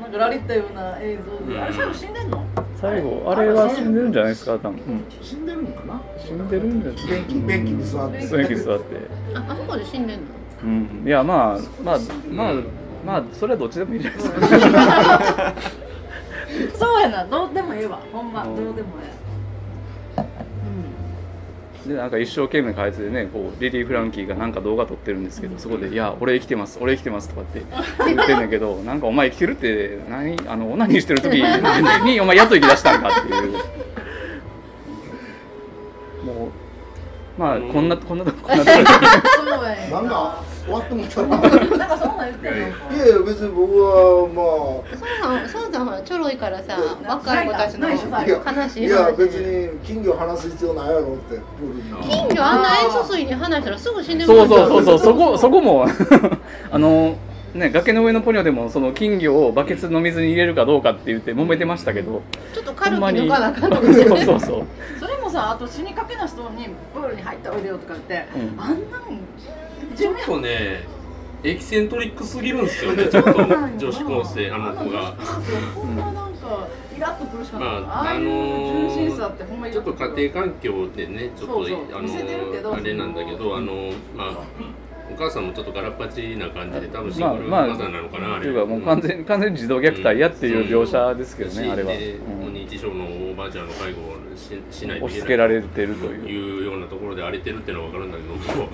[0.00, 1.60] なんかラリったような映像で。
[1.60, 2.44] あれ最後死んでんの？
[2.80, 3.48] 最後あれ？
[3.50, 4.52] は死んでるんじゃないですか？
[4.54, 6.00] 多分、うん、死んでるのかな？
[6.24, 7.06] 死んでるんじゃない？
[7.06, 8.22] 便器便器に座って。
[8.26, 8.96] そういう座って。
[9.34, 10.24] ああそこで死んでんの？
[10.64, 11.02] うん。
[11.06, 11.98] いやまあまあ
[12.30, 12.52] まあ
[13.04, 15.54] まあそれはどっちでもいいじゃないですか。
[16.78, 17.24] そうやな。
[17.26, 17.98] どうでもええわ。
[18.12, 19.27] ほんまうんどうでもえ
[21.88, 27.62] でなんか一生懸命書いててねこうリリー・フランキーがなんか動画撮ってるんですけどそこで「いや俺生きてます俺生きてます」とかって
[28.04, 31.40] 言ってんだけど なんかお前生きてるって何あのオナニーしてる時に
[32.20, 33.52] お前やっと生き出したんかっていう。
[36.26, 36.50] も
[37.38, 38.78] うまあこんなこんなとここんなとこ
[40.68, 41.28] 終わってもったな
[41.78, 42.58] なんかそんなん言ってんの。
[42.58, 44.42] いやいや別に僕はま
[44.98, 49.16] そうさんそうさんほらちょろいからさ若い子たちの悲しいいや話。
[49.16, 51.36] 別に金魚話す必要ないやろって。
[51.36, 55.86] プールに金魚あんな塩素水に話したらすぐ死んでそうますそうそうそうそこそこも。
[56.70, 57.16] あの
[57.54, 62.20] ね崖の上のポニョでもその金魚をバケツの水に入れるかどうかって言って揉めてましたけど。
[62.52, 64.62] ちょっと軽くほんまに抜かなあかんのかそうそうそう。
[65.00, 68.60] それもさあと死にかけな人にプールに入っておいでよとか言って、うん。
[68.60, 68.78] あんなん
[69.98, 70.86] ちょっとね
[71.42, 75.14] エキセントリックすぎるんですよね ちょっと女子高生あの子が。
[75.96, 77.66] まなんかイラッとくるしかな。
[77.66, 81.30] い、まあああいう純真さってほんまにちょっと家庭環境でね。
[81.36, 84.32] ちょっとあのあれなんだけどあのまあ
[85.12, 88.38] お母さんもちょっとガラッパチな感じで多分シングルまあまあマザーなのかな、あれ。
[88.38, 92.52] っていうかもう完全完全に児童虐待やっていう描写ですけどね、あれは、でうん。
[92.52, 96.28] 認知症のおばあちゃんの介護をししないと押しいけない付けられてるという。
[96.28, 98.68] いうようなところで荒れてるっていうのは分かるんだけども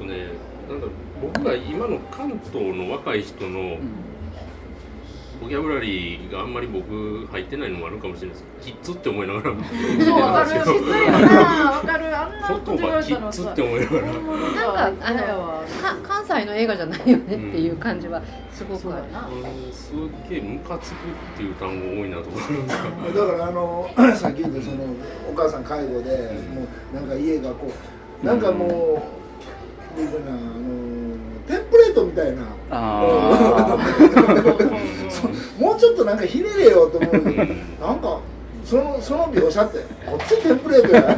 [0.00, 0.28] とね
[0.68, 3.78] なんだろう僕が今の関東の若い人の
[5.40, 8.44] ボキャブラリーがあんまり僕入ってないのもあるかもしれないです。
[8.60, 10.60] キッズって思いながら見てそうわかる。
[10.60, 11.70] きついよな。
[11.70, 12.18] わかる。
[12.18, 19.04] あんなこと言言わ葉キッズって思いながらなんかあのか関西の映画じゃないよねっていう感じはすごくある。
[19.08, 19.72] そうやなうん。
[19.72, 20.96] すっげえムカつくっ
[21.38, 24.76] ていう単語多いなと思うんですかだからあのさっき言ったその
[25.30, 27.72] お母さん介護でもうなんか家がこ
[28.22, 29.19] うなんかも
[29.90, 30.40] かなあの
[31.46, 32.42] テンプレートみたいな。
[35.58, 37.10] もうちょっとなんかひねれよと思う。
[37.10, 37.24] けど
[37.86, 38.20] なんか
[38.64, 41.16] そのその描写ってこっちテンプレートや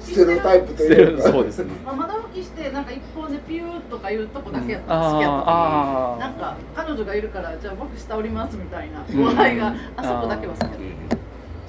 [0.00, 1.22] ステレオタイプとあいうか。
[1.22, 1.72] そうですね。
[1.84, 6.20] まあ、窓拭きしてなんか一本でピューとかいうとこだけやったら好きやったあー。
[6.20, 10.72] なんか彼女がいるからじゃあ僕下おりますみたいな笑いが、あそこだけは好きやっ
[11.08, 11.16] た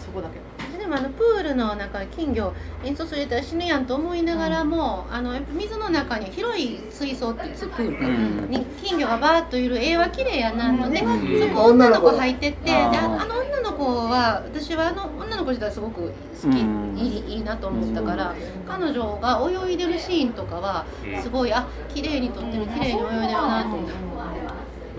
[0.04, 0.36] そこだけ。
[0.36, 0.42] で
[0.90, 8.50] もあのプールの中金魚塩素水入れたら死ぬやんと思いながらも、あのやっぱ水の中に広い水槽っていうプールか、うん。
[8.50, 11.50] に金魚がバーッといる絵は綺麗やなので、うん。
[11.50, 16.98] そこ女の子入ってってであーああの女の子は私はあの女の子自体すごく好き、うん。
[16.98, 18.34] いいいいなと思ったから、
[18.68, 20.86] 彼女が泳いでるシーンとかは
[21.22, 23.94] すごいあ綺麗に撮ってる綺麗に泳いでるなと思って。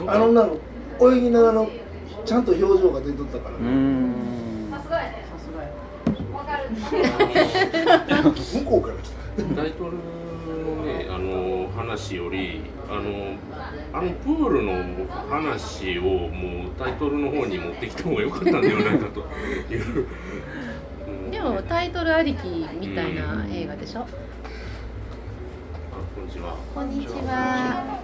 [0.07, 0.57] あの女の
[0.99, 1.67] 子泳ぎながら
[2.25, 4.15] ちゃんと表情が出とったからうーん。
[4.71, 5.11] さすがや
[6.77, 13.37] 向こうから来たタイトルのねあの話よりあの
[13.93, 19.27] あのプールの話をもうタイトルの方に持ってきた方が良かったんではないかと
[21.31, 24.01] でもタイトルありきみたいな映画でしょ？
[24.01, 24.05] あ
[26.15, 26.57] こんにちは。
[26.75, 28.01] こんにちは。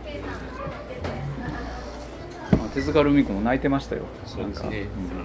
[2.53, 4.87] あ手塚ルミ子も泣いてましたよそうですね。
[5.13, 5.25] あの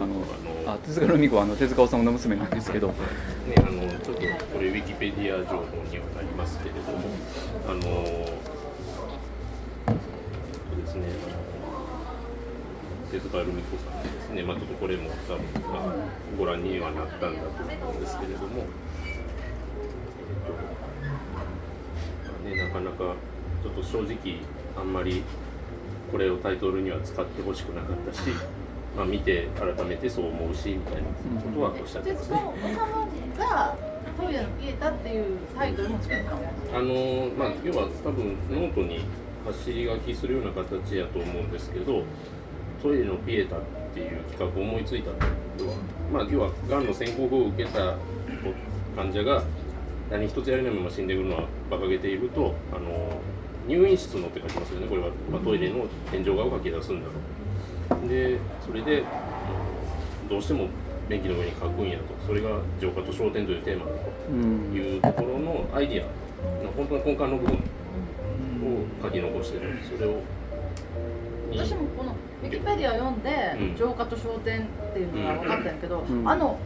[0.00, 0.24] あの
[0.66, 2.88] あ手塚ルミ子はあの手塚治虫の娘なんですけど。
[2.88, 2.94] ね、
[3.56, 6.98] あのちょっとこれウィキペディア情報にはなりますけれども、
[7.66, 7.88] あのそ
[10.72, 11.38] うですね、あの
[13.10, 15.94] 手塚ルミ子さんですね、まあちょっとこれも多分まあ
[16.38, 18.66] ご覧にはなったんだと思うんですけれども、
[19.02, 20.52] えっと
[22.22, 23.16] まあね、かなか
[23.64, 24.14] ちょっと正直
[24.76, 25.24] あんまり
[26.12, 28.20] これをタイトルには使ってほしくなかったし、
[28.98, 31.02] まあ、見て改めてそう思うしみたいな
[31.40, 32.42] ことはおっしゃってますね。
[33.38, 33.76] が
[34.18, 36.38] トイレのピエタっていうタイトルも作ったの？
[36.74, 39.04] あのまあ要は多分ノートに
[39.46, 42.02] 走り書きするような形やと思うんですけど
[42.82, 43.60] トイレのピエタっ
[43.94, 45.26] ていう企画を思いついたのは、
[46.12, 47.94] まあ、要はがんの宣告を受けた
[48.96, 49.44] 患者が
[50.10, 53.20] 何一つやれないまま死んでいくのは馬鹿げているとあの
[53.68, 54.88] 入院室のって書きますよね。
[54.88, 57.14] これは、まあ、トイレの天井画を書き出すんだろう
[58.08, 59.04] でそれで
[60.28, 60.68] どうしても
[61.08, 62.04] 便器の上に書くんやと。
[62.26, 64.34] それが浄化と焦点というテーマだと
[64.76, 67.58] いうところのアイディアの本当の根幹の部分を
[69.02, 69.78] 書き残してる。
[69.96, 70.20] それを
[71.50, 76.58] 私もこのウィキペディア読んで、うん、浄化と焦点っていうのが分かったんやけど、うん、あの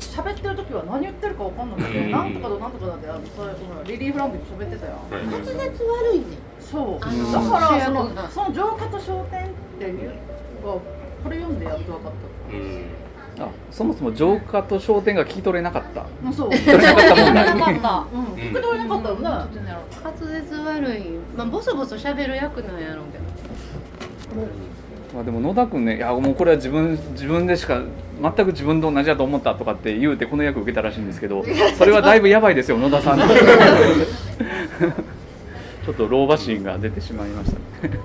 [0.00, 3.52] 喋ってる時は何言ってるか分かんなくて、うん、なんとかだなんとかだってあのそれ
[3.92, 6.24] リリー・フランクに喋ってたよ、滑舌悪いね。
[6.58, 7.00] そう。
[7.00, 7.12] だか
[7.60, 10.14] らそのその浄化と焦点っていうが
[10.62, 10.80] こ
[11.28, 12.12] れ読んでやっと分かっ
[12.50, 13.46] た、うん。
[13.46, 16.06] あそもそも浄化と焦点が聞き取れなかった。
[16.32, 16.50] そう。
[16.50, 18.06] 聞き取れなかった聞き取れなかった。
[19.08, 21.04] よね滑舌悪い。
[21.36, 23.24] まあボソボソ喋る役なんやろうけど。
[25.14, 27.82] まあでも野田君ねいやもうこれは自分自分でしか
[28.22, 31.44] 全く自分と同じだと思ったとかって言うてこの役受けたらしいんですけど
[31.76, 33.18] それはだいぶやばいですよ野田さん。
[33.18, 37.58] ちょっと老婆心が出てしまいました。
[37.88, 37.98] ね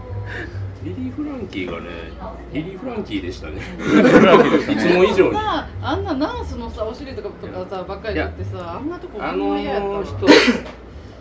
[0.86, 1.88] リリー・フランキーがね
[2.54, 3.58] リリー・フランキーでしたね。
[4.72, 5.38] いつも以上に。
[5.38, 9.58] あんなナースのさお尻とかとかさばっかりやってさあんなとこあの
[10.04, 10.28] 人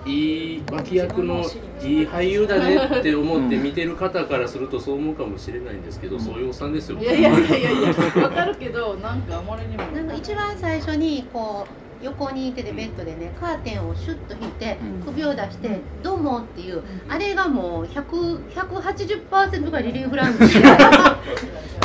[0.07, 1.41] いい脇役の
[1.83, 6.99] いい俳優だねって思って見てる方からするとそう思うかもしれないんですけど、うん、そういうおっさんですよ。
[6.99, 9.83] いやいやいやいやいや分かるけどなんかあまりにも。
[9.85, 20.63] なんか一番最初にこう横にいててベッドでねカーテンをシュッと引いて首を出して「どうも」っていうあれがもう180%がリリー・フランキー。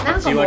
[0.05, 0.45] なんかもう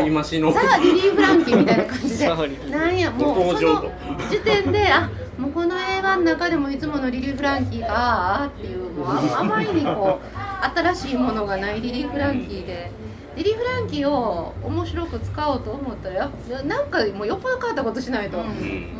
[0.54, 2.28] ザ・リリー・フランキーみたいな感じで。
[2.70, 3.90] なんやもうその
[4.30, 5.08] 時点であ
[5.38, 12.92] もうこの映画の中でもいつものリリー・フランキーがっていうもうあまりにこう新しいものがないリリー・フランキーで。
[13.36, 16.30] リリー・フランキーを面白く使おうと思ったら
[16.64, 18.46] なんかもうよっぽど変わったことしないと、うん、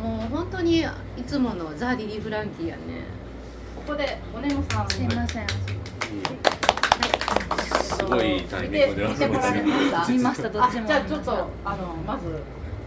[0.01, 0.85] もう本当にい
[1.27, 2.81] つものザ・リリー・フランキーやね。
[3.75, 4.89] ここでおねもさん。
[4.89, 5.47] すいません、
[7.81, 9.07] すごいタイミングで
[10.09, 10.87] 見ましたどっちも。
[10.87, 12.41] じゃあちょっとあのまず。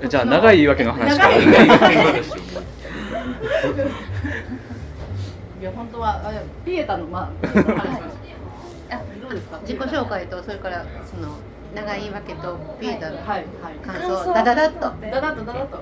[0.09, 1.37] じゃあ長い言い訳の話から
[5.59, 6.32] いや本当は
[6.66, 8.26] ピエタのま ああ
[9.29, 9.59] どうですか？
[9.62, 11.37] 自己紹介とそれからその
[11.75, 13.19] 長い言い訳とピーターの
[13.83, 14.81] 感想ダダダッと。
[15.11, 15.79] ダダッとダダッと。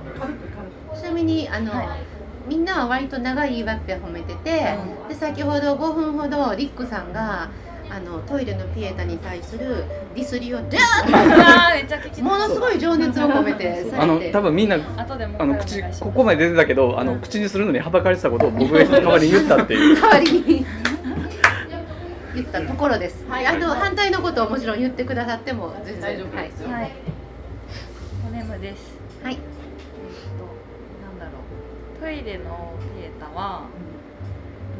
[0.96, 1.72] ちなみにあの、
[2.48, 4.76] みんなは割と長い言い訳褒めてて、
[5.08, 7.48] で先ほど5分ほどリックさんが
[7.90, 14.76] あのトイレのピエタに対するディスりをダーッとものすごい情熱を込めてあの多分みんな
[15.38, 20.00] あの口ここまで出てたけどあの口にするのにはばかれてたことを僕が代わりに言ったっていう。
[20.00, 20.66] 代わりに
[22.34, 23.24] 言ったところです。
[23.28, 26.62] はい、あの反対のことをもちろん言ってくださっても全然大丈夫です。
[26.64, 26.72] はい。
[26.72, 26.92] はい。
[28.28, 28.98] おねむです。
[29.22, 29.34] はい。
[29.34, 29.40] えっ
[30.38, 30.44] と
[31.04, 31.42] なんだろ
[31.96, 33.68] うトイレのピエタは、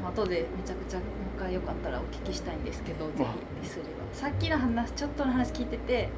[0.00, 3.86] うん、後でめちゃくちゃもう一回よかったらお聞きしたいんですけど、ぜひディスりは。
[4.12, 6.08] さっきの話ちょっとの話聞いてて、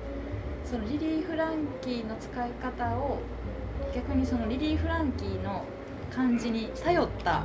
[0.65, 3.19] そのリリー・フランキーの使い方を
[3.95, 5.65] 逆にそのリリー・フランキーの
[6.15, 7.45] 感じに頼った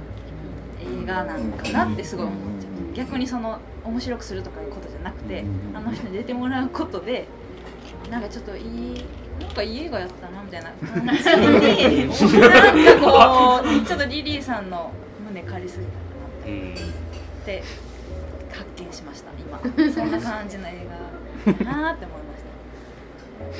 [0.81, 2.71] 映画なんかなってすごい思っちゃう。
[2.95, 7.27] 逆にその面白くするとかいうことじゃなくて、あの人に出てもらうことで
[8.09, 9.05] なんかちょっといい
[9.39, 10.71] なんかいい映画やったなみたいな。
[10.71, 14.91] 感じになんかこうちょっとリリーさんの
[15.27, 16.27] 胸借りすぎたかな
[17.41, 17.63] って
[18.51, 19.59] 発見しました今。
[19.91, 20.87] そんな感じの映
[21.45, 22.43] 画だなって思いまし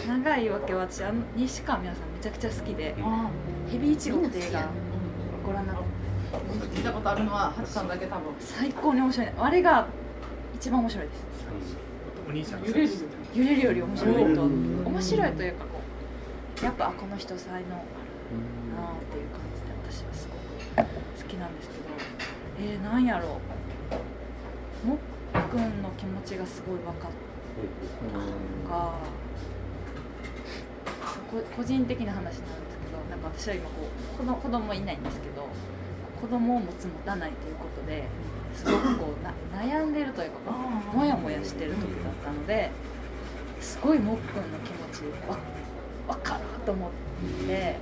[0.06, 0.14] た。
[0.14, 2.96] 長いわけは私あの西川美和さんめちゃくちゃ好きで
[3.72, 4.68] 「ヘビイチゴ」って映画
[5.44, 5.84] ご覧になって
[6.78, 8.26] 聞いたことあるのはハチさんだけ多分。
[8.40, 9.30] 最高に面白い。
[9.40, 9.88] あれが
[10.56, 11.78] 一番面白いです。
[12.28, 12.64] お兄さん。
[12.64, 12.90] 揺れる
[13.34, 14.34] 揺れるより面白い。
[14.36, 15.80] と面白いというかこ
[16.62, 20.28] うやっぱこの人才能あるなっていう感じで私はす
[20.78, 20.88] ごく
[21.22, 21.82] 好きなんですけど
[22.74, 23.40] えー、なんやろ
[24.84, 24.88] う。
[24.88, 24.98] もっ
[25.52, 27.12] くんの気持ちがすごい分かっ
[28.66, 28.94] たが
[31.56, 33.72] 個人的な話なんですけどなんか私は今こ
[34.22, 35.48] う子子供いないんですけど
[36.20, 38.06] 子供を持つ持たないということで
[38.56, 40.52] すごくこうな悩んでるというか
[40.94, 42.72] モヤモヤしてる時だったので
[43.60, 45.38] すごいもっくんの気持ちわ
[46.08, 46.90] 分かると思っ
[47.48, 47.78] て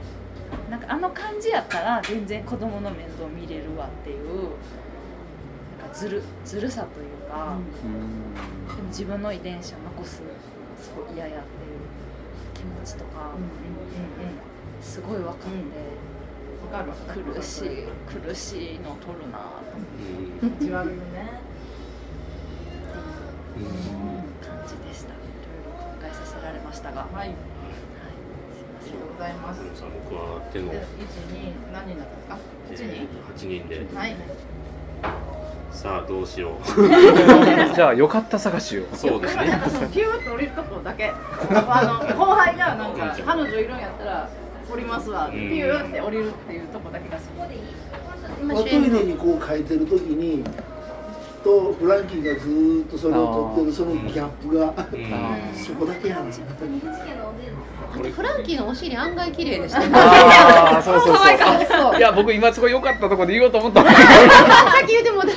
[0.70, 4.52] なんかあの感じやったら全然子供の面倒見れるわっていう
[5.80, 7.56] なんかずるずるさというか、
[8.76, 11.46] でも自分の遺伝子を残すすごい嫌やっていう
[12.54, 13.32] 気持ちとか、
[14.82, 16.09] すごい分かって。
[16.72, 16.92] かる
[17.34, 17.70] 苦しい
[18.28, 19.44] 苦しいの取るなと
[20.42, 20.64] 思って。
[20.66, 21.00] 味わうよね。
[23.58, 23.66] うん、
[24.48, 25.10] 感じでした。
[25.14, 25.24] いろ
[25.62, 27.06] いろ考えさせられましたが。
[27.14, 27.30] はい。
[27.30, 27.32] あ
[28.86, 29.62] りがとうございます。
[30.10, 30.74] 僕は手の一
[31.34, 32.88] 二何人だったんですか？
[32.88, 33.08] 八人。
[33.28, 33.86] 八人で。
[33.98, 34.16] はい。
[35.72, 36.64] さあどうしよう
[37.76, 39.44] じゃあよかった探しをそうですね
[39.94, 44.28] ピューッと降りるとこだけあの後輩がなんか彼女いるんやったら
[44.72, 47.62] 降りますわ、ピューって降りるっていうとこだけがそこでいい。
[48.46, 50.44] まあ、トイレにこう書いてる時に
[51.44, 54.74] とフランキーがずっとそれを撮ってるそのギャップが、
[55.56, 56.42] そこだけやんです
[58.16, 59.86] フランキーのお尻案外綺麗でした、ね。
[60.84, 61.98] そうそうそう。
[61.98, 63.90] いや、僕今すごい良かったところで言おうと思ったさ
[64.84, 65.30] っき言っても、せ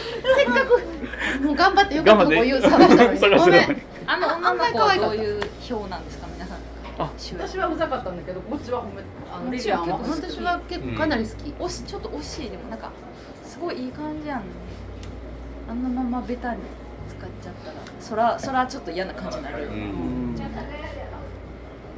[0.44, 0.82] っかく。
[1.42, 3.38] もう頑張ってよかったとこ言う探したのに。
[3.40, 3.82] ごめん。
[4.06, 5.40] あの女の子はどういう
[5.70, 6.21] 表なんですか、
[6.98, 9.02] 私はうざかったんだけど、こっちは褒め、
[9.32, 9.98] あのリリアンは。
[9.98, 11.50] 私は結構かなり好き。
[11.50, 12.50] 惜し、ちょっと惜しい。
[12.50, 12.90] でも、なんか。
[13.44, 14.38] すごいいい感じやん。
[14.40, 14.44] ね。
[15.68, 16.60] あのままベタに
[17.08, 19.68] 使っちゃったら、そら、そらちょっと嫌な感じになる。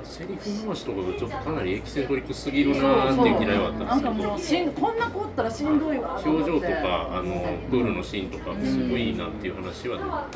[0.04, 3.86] セリフ回しとかがちょっとかなりエキセントリックすぎるなっていう嫌いはあったんですけど。
[3.86, 10.28] なんかもうしんこんな子おったらしんどいわ表情とかあのプールのシーンとかすごいいいなっていう話は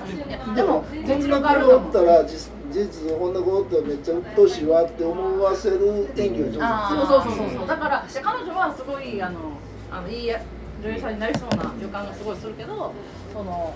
[0.57, 0.95] でもこ
[1.27, 7.67] んな子おったら実実こんな子おったらめっちゃうっとうしいわって思わせる演技は上手そうそうそうそう。
[7.67, 9.39] だから彼女はすごいあの
[9.91, 10.31] あのいい
[10.83, 12.93] 女優さんになりそうな予感がすごいするけど
[13.33, 13.75] その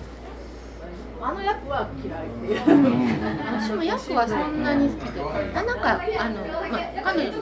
[1.21, 2.59] あの役は嫌いっていう。
[3.45, 7.33] 私も役はそんなに好きであなんかあの、まあ、彼女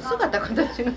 [0.00, 0.92] 姿形が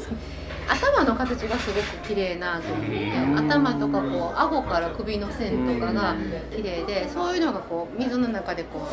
[0.67, 6.15] 頭の形がすごく綺麗なと思って頭とかこう顎から首の線とかが
[6.55, 8.87] 綺麗でそういうのがこう水の中でこ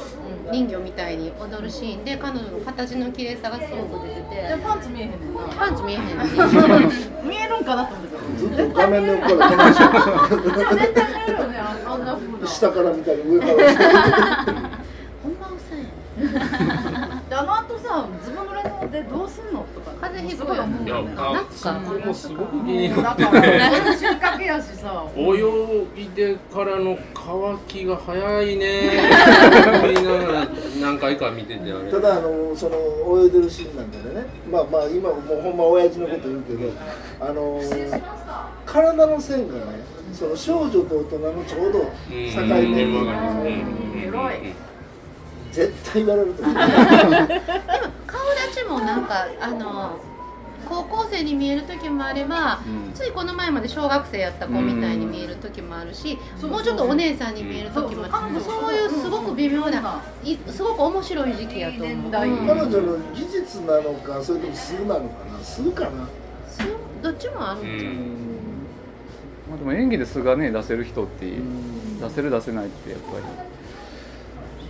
[0.48, 4.60] う人形みたいに踊るシーンで彼女の形の綺麗さがすごく出てて。
[4.62, 5.40] パンツ見えへんねんな。
[5.56, 6.16] パンツ見えへんねん。
[7.28, 9.78] 見えるんかなと思ってずっと画面の横から絶
[10.94, 14.58] 対見えるよねあんな風下から見たり上から見たり。
[15.22, 15.80] ほんまうさい。
[17.28, 18.59] であの後さずぶ濡れの
[18.90, 19.64] でどうすんの？
[19.74, 19.92] とか。
[20.00, 21.46] 風邪ひくよいやなんか。
[21.52, 22.72] そこもすごく気。
[22.72, 23.30] になってね
[23.98, 25.04] 収穫やしさ。
[25.16, 28.90] 泳ぎでからの乾きが早いね。
[29.94, 30.48] みんな
[30.80, 31.90] 何回か見ててあれ。
[31.90, 32.76] ただあのその
[33.22, 34.26] 泳いでるシーンなんかでね。
[34.50, 36.72] まあまあ今もうほんま親父のこと言うけど
[37.20, 37.60] あの
[38.66, 39.60] 体の線がね
[40.12, 41.86] その少女と大人のちょうど境
[42.44, 44.54] 目に
[45.52, 46.56] 絶対言われると思う
[48.50, 50.00] ちもなんかあの
[50.68, 60.02] 高校生に見える時もあれば、うん、ついこの前まで小学生やった子みたいに見える時もあるし、うん、もうちょっとお姉さんに見える時もあるそういうすごく微妙な、
[60.48, 65.42] すごく面白い時期やと思う、彼女の技術なのかそれとも素なのかな？
[65.42, 66.08] 素かな？
[67.02, 67.94] どっちもあるんじゃん、
[69.48, 73.22] まあ、でも演技で素がね出せる人って出せる出せないってやっぱり。
[73.22, 73.22] そ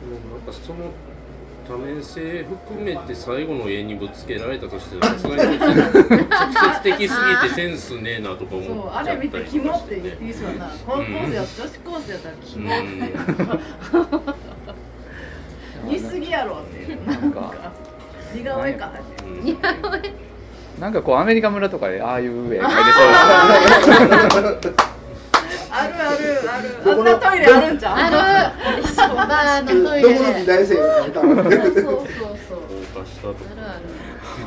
[0.07, 0.13] う。
[0.31, 0.93] なんかその
[1.71, 12.87] 多面性含めて最後の絵にぶつけられたとしてさすがに直接的すぎてセンスねえなとか思っちゃったりとかして、ね、そうあれ見てキモって言いそうな高校生女子高生やったらキモって、
[15.85, 17.07] うん、似すぎやろっていう。
[17.07, 17.73] なんか。
[18.35, 18.93] 似顔絵か。
[19.43, 20.13] 似顔絵。
[20.81, 22.73] なんかこうアメリカ村とかでああいう絵描いて
[24.33, 24.61] そう。
[24.61, 24.90] で す
[25.71, 26.93] あるあるある。
[26.93, 27.97] あんなトイレあるんじゃん。
[27.97, 28.17] ある。
[28.17, 33.35] バーのトイレどこの美大生が描いたのそうそうそう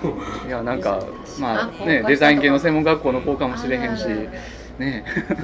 [0.01, 0.47] そう。
[0.47, 0.99] いやなんか
[1.39, 4.05] まあねデザイン系の専門学校の子かもしれへんし。
[4.77, 5.05] ね。
[5.15, 5.43] 確か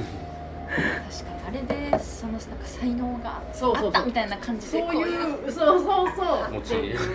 [1.48, 3.42] あれでそのなんか才能があ
[3.88, 5.50] ったみたいな感じでそういう。
[5.50, 5.86] そうそう
[6.16, 6.54] そう。
[6.54, 7.08] 持ちに確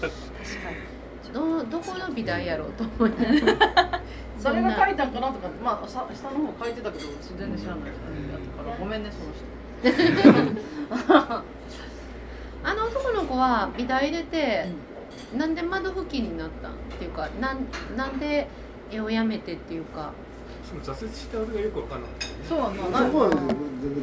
[0.00, 0.12] かに。
[1.32, 3.10] どどこの美大やろうと思い
[4.42, 7.04] 誰が書いたんかなとか、まあ、さ下の方書いてたけど
[7.38, 7.90] 全然知らない
[8.56, 9.52] だからごめんねその人。
[12.64, 14.66] あの男の子は美大出て、
[15.32, 17.66] うん、なんで窓付近になったんっていうかなん
[17.96, 18.46] なんで
[18.90, 20.12] 絵をやめてっていうか。
[20.82, 22.10] 挫折した俺がよくわかんない
[22.48, 23.48] そうなの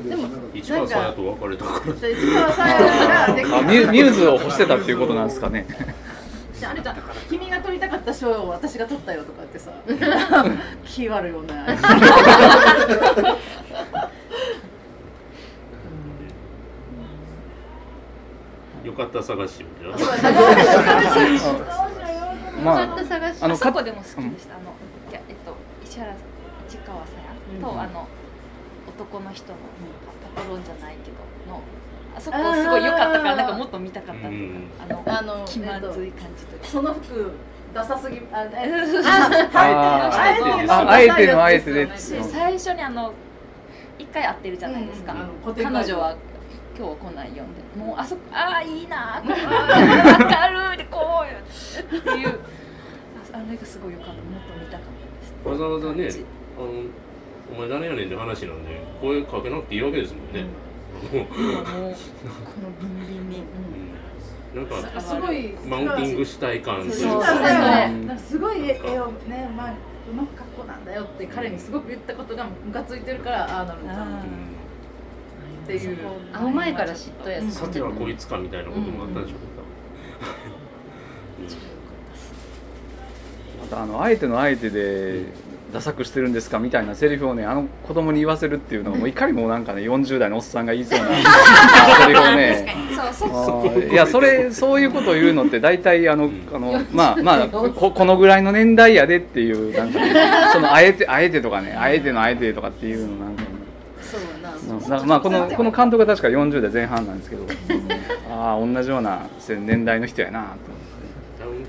[0.08, 1.96] でも市川さんやと別れたから。
[2.10, 2.78] 市川さんや
[3.48, 5.66] がミューズを欲してたっていうことなんですかね
[6.66, 6.96] あれじゃ
[7.30, 9.72] 君が取りたかった賞を私が取ったよとかってさ
[10.86, 11.54] 気悪いよね。
[18.84, 19.68] よかった探しよ。
[19.80, 19.90] じゃ
[22.64, 22.84] まあ、
[23.42, 24.74] あの過去でも好きでした、あの
[25.10, 26.14] いやえっと石原
[26.68, 28.08] 市川さやと、あの
[28.88, 29.58] 男の人の
[30.36, 31.18] パトロンじゃないけど
[31.52, 31.62] の
[32.20, 36.66] あそこすごい良かったからなんかもっと見たかったっていうかあのあの気まずい感じとか。
[36.66, 37.32] その服
[37.74, 38.72] ダサすぎあえ
[39.54, 43.14] ああえてーああえてのあえてで最初にあの
[44.00, 45.56] 一回会ってるじゃないですか、うんうん。
[45.56, 46.18] 彼女は
[46.78, 47.80] 今日来ないよって。
[47.80, 52.10] もうあそこああいいな明るいこうって。
[52.18, 52.40] いう。
[53.34, 54.14] ああれがすごい良かった。
[54.14, 54.90] もっと見たかった
[55.20, 56.10] ですわざわざね
[56.58, 56.68] あの
[57.56, 60.46] お前誰やねんって話なんで声かけなくていいわけですもんね、
[61.00, 63.44] もうこのビンビンに、
[64.54, 69.74] なんかなんかすごいマウンティングしたい感というそうそうそうすごい絵をねまあ
[70.10, 74.20] うまく格好なんだよって彼にすごく言ったことがムカついてるからああなるんじゃん
[75.64, 75.98] っていう
[76.34, 79.40] 会う前から嫉妬やさてはこいつかみたいなこともあったんでしょう
[83.62, 85.26] またあのあえてのあえてで
[85.74, 91.06] ダサくしてるんですかみたいなセリフをねあの子供に言わせるっていうのがもういかにもなんかね40代のおっさんが言いそうな。
[91.08, 92.76] セリフをね
[93.92, 100.14] いやそれそういうことを言うのって大体あのあのまあまあここのぐらいの年代やでっていうなんかね
[100.54, 103.42] そのあえてあえてとかねあえてのあえてとかっていうのなんか。
[103.44, 103.48] ね
[104.02, 104.76] そうな。
[104.76, 107.44] うんなまあこのこの監督が確か40代前半なんですけど。
[108.32, 110.79] ああ同じような年代の人やなと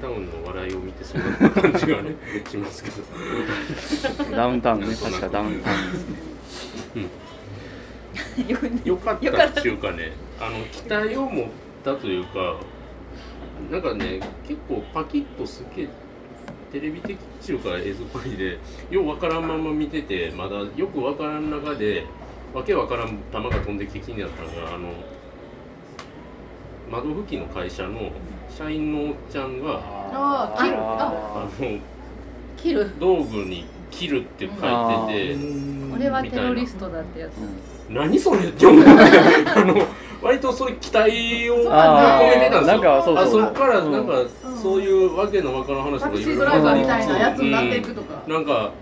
[0.00, 2.14] タウンの笑いを見てそうな感じがね
[2.48, 4.36] しますけど。
[4.36, 7.08] ダウンタウンね確かダウンタウンですね。
[8.84, 11.46] よかったっていうかねあの期待を持っ
[11.84, 12.56] たというか
[13.70, 15.88] なんかね結構パキッとすげえ
[16.72, 18.58] テレビ的っていうか絵作りで
[18.90, 22.04] ようわからんまま見ててまだよくわからん中で
[22.54, 24.92] わけわからん球が飛んできて気になったのがあの
[26.90, 28.10] 窓拭きの会社の
[28.60, 29.80] 社員のおっちゃんが
[30.12, 30.76] ああ切る。
[30.76, 31.78] あの
[32.58, 32.90] 切る。
[33.00, 34.56] 道具に「切る」って書い
[35.08, 35.36] てて。
[35.94, 37.32] 俺はテロリストだってやつ。
[37.88, 39.86] 何それって思ってあの
[40.20, 41.08] 割とそれ期待
[41.50, 42.74] を込めてたんですよ。
[42.74, 43.92] なんかそあそこからうん。
[43.92, 44.12] なんか
[44.60, 48.22] そういうわけのわからん話とかいなやつになっていくとか。
[48.26, 48.32] うん。
[48.34, 48.72] なんか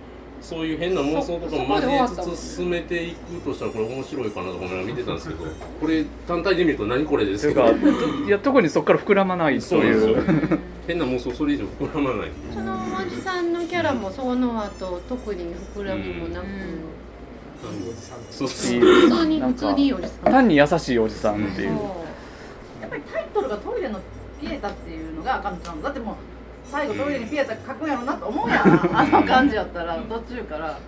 [0.40, 5.44] そういう変な妄想とかも交えつつ進めていくとしたらこれ面白いかなとか見てたんですけど
[5.80, 7.66] これ単体で見ると何これでとすけど。
[7.66, 10.24] いうかいや特にそこから膨らまないといよう
[10.86, 12.30] 変な妄想それ以上膨らまない。
[12.54, 16.46] そのおじさんのキャラもその後特に膨らみもなく、
[18.30, 20.32] そうそういい普通に普通にいいおじさん。
[20.32, 21.68] 単に優しいおじさんっていう。
[22.80, 24.00] やっぱりタイトルがトイレの
[24.40, 26.14] ピエタっていうのが赤ちゃんだってもう
[26.70, 28.96] 最後トイレにピエタ書くんやろなと思うやん。
[28.96, 30.78] あの感じやったら途中から。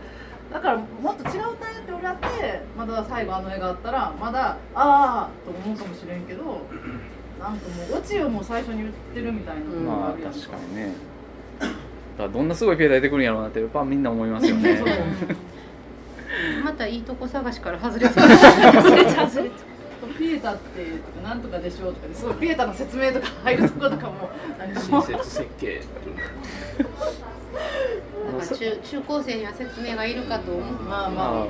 [0.53, 6.67] だからもっと違うタイトルやってまだ最後あの絵があったらまだああと思うかもしれんけど
[7.39, 10.93] なんかもうオチをもう最初に言ってるみたいなのがまああるやん確かにね。
[11.61, 11.73] だか
[12.25, 14.83] らどんなすごいペーター出てくるんやろうなってやっぱみんな思いますよね。
[16.65, 18.15] またいいとこ探しから外れて
[20.07, 20.87] るピエタって
[21.23, 25.81] なんとかでしょうとかですごいピエタの説明とか入るとことかも親切設計
[28.33, 30.63] なんか中中高生には説明がいるかと思う。
[30.85, 31.47] まあまあ。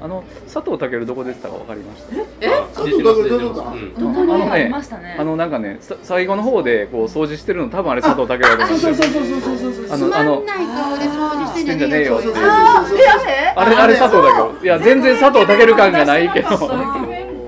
[0.00, 2.16] あの佐藤健どこ出てたか分かりました？
[2.40, 2.48] え？
[2.84, 3.60] 出てます出てます
[4.02, 4.50] うん。
[4.50, 5.16] ありましたね。
[5.16, 9.94] あのなんかねさ最後の方でこう掃除してるの多分あれ佐藤健だと思うんですよ。
[9.94, 14.26] あつのあのまんない顔で掃除してんじゃねえよしてんじゃねえよってあれあれあれ佐藤
[14.58, 16.48] 健いや全然佐藤健感がないけど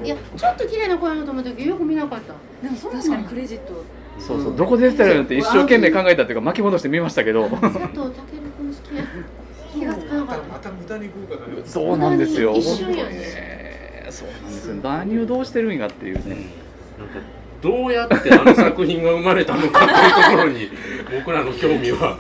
[0.05, 2.35] いやちょっと綺麗な声のと思ったけどよく見なかった。
[2.63, 3.25] でも確かに。
[3.25, 3.85] クレジット。
[4.19, 4.57] そうそう。
[4.57, 7.49] どこで出てたのって一生懸命考えたっていうか巻き戻してみましたけど。
[7.49, 7.83] 佐藤健
[8.59, 9.05] 君好きや
[9.73, 10.49] 気がつかなかった。
[10.49, 11.63] また無駄に豪華だね。
[11.65, 12.55] そうなんですよ。
[12.55, 12.97] 一瞬や。
[12.97, 14.75] ね本当にねそうなんですよ。
[14.83, 16.37] 何をどうしてるんやっていうね。
[16.99, 17.19] なんか
[17.65, 20.69] どうやってあの作品が生まれたのかっていうところに
[21.19, 22.19] 僕らの興味は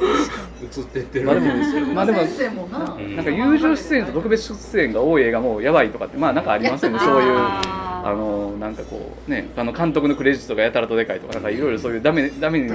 [0.62, 6.98] 移ってってるんですけど、まあでも先生もなうんなんか友情出演と特別出演が多い映画もやばいとかってまあなんかありますよね。
[6.98, 12.68] そういうあのなんかこうねあの監督のクレジットがやたらとでかいとかなんかいろいろそういうダメ ダメに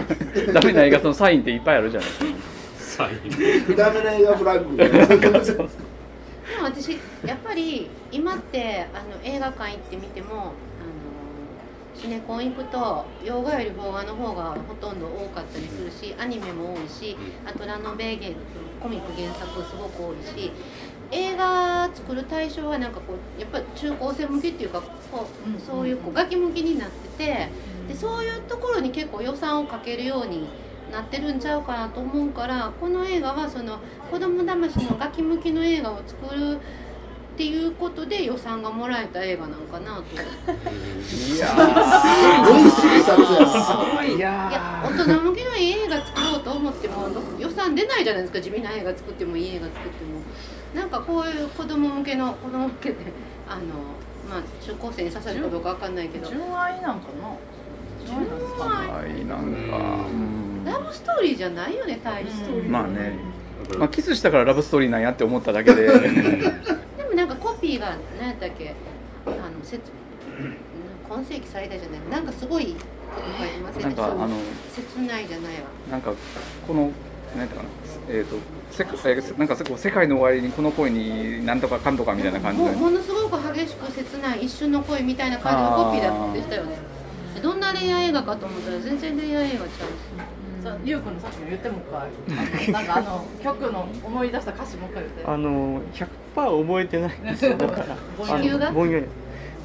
[0.53, 2.15] ダメな映画のサインっていっぱいあるじゃないで
[2.79, 3.05] すか。
[3.05, 4.77] サインダメな映画フラッグ。
[4.77, 4.87] で
[6.57, 10.53] も私やっぱり今ってあの映画館行ってみても
[12.01, 18.31] シネコン行くと洋画より邦画の方がほとんど多かったりするしアニメも多いしあとラノベ原
[18.79, 20.51] コミック原作すごく多いし
[21.11, 27.49] 映画作る対象はなんかこうやっぱ中高生向きっていうかこう、うんそういうこうガキ向きになってて
[27.87, 30.47] でそういうところに結構予算をかけるように
[30.91, 33.79] なってるんちゃうかなと思うからこの映画はその
[34.09, 36.59] 子供騙しのガキ向きの映画を作る
[37.39, 41.67] っていうことで予算がもらえた映画なんかなといやすごい
[42.67, 47.07] 推察やーいいやや大人向きの映画作ろうとと思っても
[47.39, 48.41] 予算出ないじゃないですか。
[48.41, 49.37] 地味な映画作っても。
[49.37, 50.19] いい映画作っても
[50.75, 52.97] なんかこういう子供向けの子供向けで
[53.47, 53.61] あの
[54.29, 56.27] まあ中高生に刺さるかどうかわかんないけど。
[56.29, 56.99] 純愛なん。
[56.99, 57.37] かな
[58.05, 59.53] 純愛なん。
[60.65, 63.13] かラブストーリーじゃないよね大して、まあね。
[63.77, 65.87] まあキスしたからラブストーリーなんやって思っただけで
[67.19, 68.73] なんかコピーが何やったっけ？
[69.25, 69.81] あのせつ
[71.09, 71.99] 今世紀最大じゃない。
[72.09, 72.79] なんかすごいこ
[73.21, 74.37] と書いてませんなんかあの
[74.73, 75.67] 切ないじゃないわ。
[75.91, 76.13] なんか
[76.65, 76.91] この
[77.35, 77.69] 何やったかな？
[78.07, 78.37] えっ、と
[78.71, 82.71] せえーなんか世界の終わりにこの恋になんとかかんとかみたいな感じで。
[82.71, 86.77] ものすごく激しく切ない一瞬の恋みたいな感じのコピーだでしたよね。
[87.43, 89.69] どんな恋愛映画かと思ったら全然恋愛映画ちゃうし
[90.63, 95.25] そうゆうくんのさっきの言ってもう一回なんかあの曲の思い出した歌詞もう一回言って。
[95.25, 96.07] あの100%
[96.67, 97.57] 覚えてないんですよ。
[97.57, 98.89] だからあの地球がぼん。
[98.91, 99.05] やり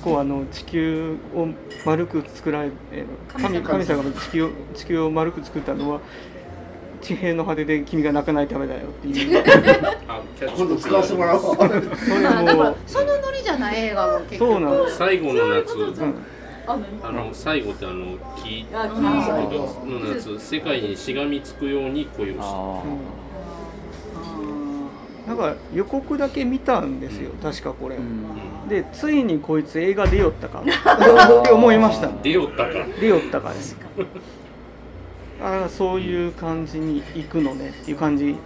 [0.02, 1.48] こうあの地球を
[1.86, 6.00] 丸く作られえー神神様が地球を地球を丸く作ったのは
[7.00, 9.44] 地平の果てで君が泣かないためだよっていう。
[10.56, 11.56] 今度使わせてもらおう。
[11.56, 11.80] それ
[12.54, 14.52] もそのノリじゃない映画も結局。
[14.52, 15.74] そうなん最後の夏。
[15.74, 16.14] うん
[16.66, 22.82] ああの最後ってあの木あの聞い夏世界にしがみつくように恋をしたあ
[25.26, 27.30] なんか予告だけ見たんですよ。
[27.42, 28.68] 確かこれ、ーうん。
[28.68, 30.60] でついにこいつ映画出よったか。
[30.60, 32.10] って思いました。
[32.22, 32.72] 出よったか。
[33.00, 33.76] 出よったかです
[35.42, 38.36] ああそういう感じに行くのねっていう感じ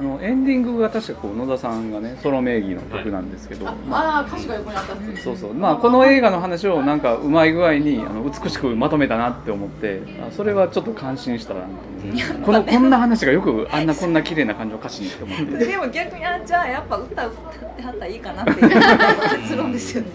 [0.00, 5.52] あのエンディングが確かこう野田さんがねソロ名義の曲なんですけど、あまあ歌詞が横にあったんですそうそう。
[5.52, 15.66] まあこの映画の話をなんかうまい具合にあの美しくまとめたなって思ってあそれはちょっと感心したなと思ってこのこんな話がよくあんなこんな綺麗な感じの歌詞にって思って。
[15.66, 18.60] でも逆にあじゃあやっぱ歌歌ってはったらいいかなっていう。
[19.42, 20.08] 結論ですよね。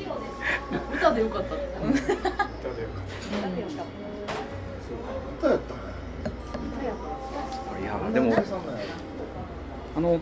[0.95, 1.53] 歌でよかった。
[1.53, 1.65] って
[5.37, 5.85] 歌やった。
[7.79, 8.31] いやでも
[9.95, 10.19] あの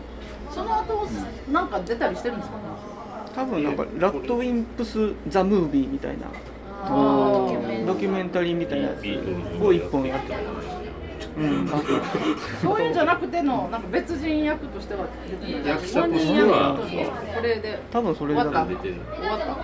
[0.50, 1.06] その後
[1.50, 2.56] なんか出たりしてるんですか？
[2.58, 2.62] ね
[3.34, 6.26] 多分なんかラッドウィンプス・ザ・ムービーみたいな。
[6.86, 7.48] お
[7.86, 8.56] ドキュメンタリー。
[8.56, 9.00] みたいなやつ
[9.62, 10.42] を一本やってる、う
[10.82, 10.83] ん、
[12.62, 18.94] そういうんじゃなくてのなんか別人役としては出てない役者としては本人役としてこれで多分それだ終わった出て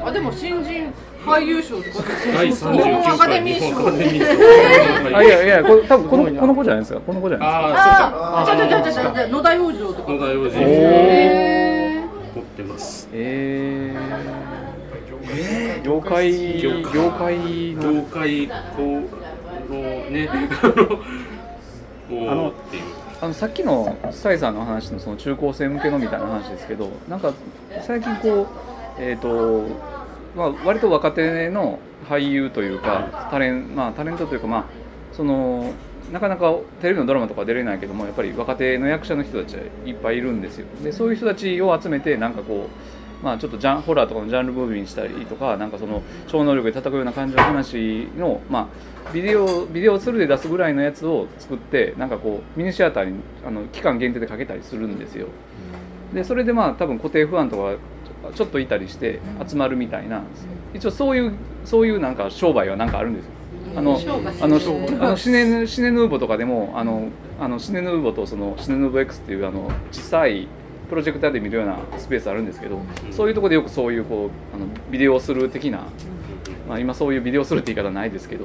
[0.05, 0.93] あでも新人
[1.25, 2.13] 俳優賞とか
[2.43, 8.07] 日本アカデミー日賞あいやいやこれ多分このこの子じゃないですかこの子じゃないですか。
[8.07, 10.11] あああじゃじゃじゃじゃじゃ野田洋次郎とか。
[10.11, 10.71] あ野田洋次郎
[12.35, 17.39] 撮ってますえー、業界業界
[17.75, 18.53] の業界こ
[19.69, 20.29] うのね
[22.29, 22.53] あの
[23.23, 27.33] あのさっきのサイさんの話のその中高生向けのみたいな話ですけどなんか
[27.83, 28.47] 最近こう
[28.99, 29.65] えっ、と
[30.37, 34.65] まあ割と若手の俳優というかタレンまあタレントというかまあ
[35.13, 35.73] その
[36.13, 40.67] なかなかテレビのドラマとか出れないけどもやっぱり若手の役者の人たちはいっぱいいるんですよ。
[40.83, 42.90] でそういう人たちを集めてなんかこう
[43.23, 48.69] まあちょっとジャンホラーとかのジャンルムービーにしたりとかなんかその超能力で戦うような感じの話のま
[49.07, 55.29] あビデオビデオツールで出すぐらいのやつを作ってなんかこうミニシアターにあの期間限定でかけたりするんですよ。
[56.15, 57.75] でそれでまあ多分固定不安とか
[58.35, 60.23] ちょっといたりして集まるみたいな。
[60.73, 61.33] 一応そういう
[61.65, 63.31] そういうなんか商売はなんかあるんですよ。
[63.77, 63.99] あの
[64.41, 64.59] あの
[65.01, 67.09] あのシネヌシネヌーボとかでもあの
[67.41, 70.49] あのシネヌーボとそのシネヌーボ X っていうあの小さい
[70.91, 72.81] プロジェクターで見るようなスペースあるんですけど、
[73.13, 75.87] そういうところでよくそういうこうあのビデオをする的な、
[76.69, 78.45] まあ、今そういうビデオするって言い方ないですけど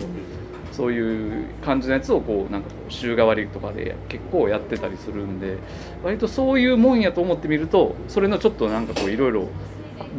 [0.71, 5.57] そういう感じのやつをこうなんかこう週替わりとかで結構やってたりするんで
[6.03, 9.47] 割とそういうもんやと思ってみるとそれのちょっとなんかこういろいろ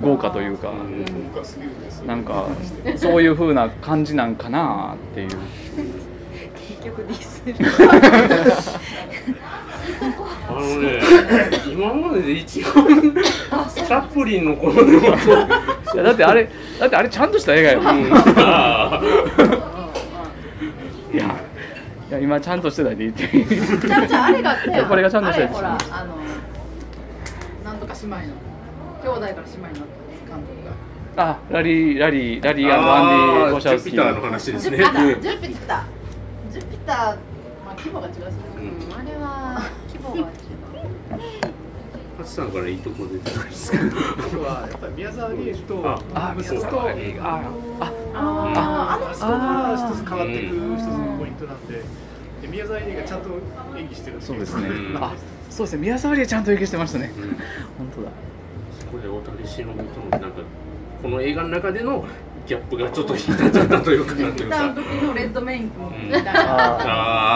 [0.01, 0.73] 豪華というか
[2.07, 2.49] なんか
[2.97, 5.29] そういう風な感じなんかなっていう。
[6.69, 7.55] 結局ディスる。
[10.49, 11.01] あのね
[11.77, 15.37] 今までで一番チャップリンの頃でもそう
[15.95, 16.49] いやだってあれ
[16.81, 17.87] だってあれちゃんとした映画よ、うん。
[18.39, 19.01] あ
[21.13, 21.25] いや
[22.09, 23.45] いや今ちゃんとしてないで言って。
[23.87, 26.17] じゃあじゃああれがあってこれがちゃんとしたやつあれほらあの
[27.65, 30.73] なんとか姉妹の兄弟から姉妹になった監督が。
[31.19, 34.77] あラリーラリーラリーアンディ・コシャウスキジュピターの話ですね。
[34.79, 35.83] ジュピタージュピター。
[36.53, 36.97] ジュピター
[37.65, 40.27] まあ規模が違うしねうんあれは規模が違う
[42.27, 43.79] さんからいいとこ出てないですか？
[44.17, 46.93] 僕はやっぱり宮沢りえとああ息子とああ
[47.81, 51.83] ああーあの息子が一つ変わっていく一つのポイントなんで
[52.43, 53.29] で宮沢りえがちゃんと
[53.77, 54.69] 演技してるそうですね。
[54.69, 54.97] うん。
[55.03, 55.15] あ
[55.49, 55.83] そうですね。
[55.83, 57.13] 宮沢りえちゃんと演技してましたね。
[57.17, 57.23] うん。
[57.23, 57.39] 本
[57.95, 58.11] 当だ。
[58.79, 60.29] そこで大谷忍とのなんか
[61.03, 62.05] この映画の中での
[62.47, 64.75] ギャップがちょっと引っかっちゃったというかなんというか。
[64.75, 66.33] 時のレッドメイン君みたいな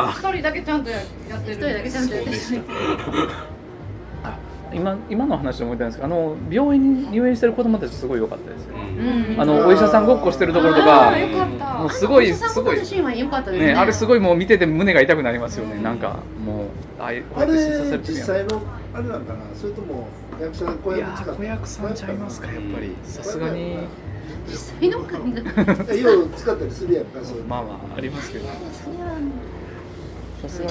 [0.06, 1.02] あ一人だけちゃんとやっ
[1.42, 1.54] てる。
[1.54, 2.36] 一人だけちゃんとやってる
[4.72, 9.40] 今今の話で思い出たんですけどあの病院に入院してる子供たちすごい良かったですよ、うん。
[9.40, 12.76] あのお医者さんごっこしてるところとあかもうすごいすごい。
[12.76, 13.58] ね。
[13.58, 15.82] ねあれすごいもう見てて胸が痛くなりますよね。
[15.82, 16.66] なんかもう
[16.98, 17.20] ああれ
[17.98, 18.60] 実際の
[18.94, 19.40] あれなんかな。
[19.54, 20.08] それとも
[20.40, 22.94] 役者が子役使子役さんちゃいますかやっぱり。
[23.04, 23.78] さすがに。
[24.46, 25.42] 実際の感じ
[25.92, 27.48] えよう使ったりするやんかそういうの。
[27.48, 28.46] まあまあありますけど。
[30.42, 30.70] さすがに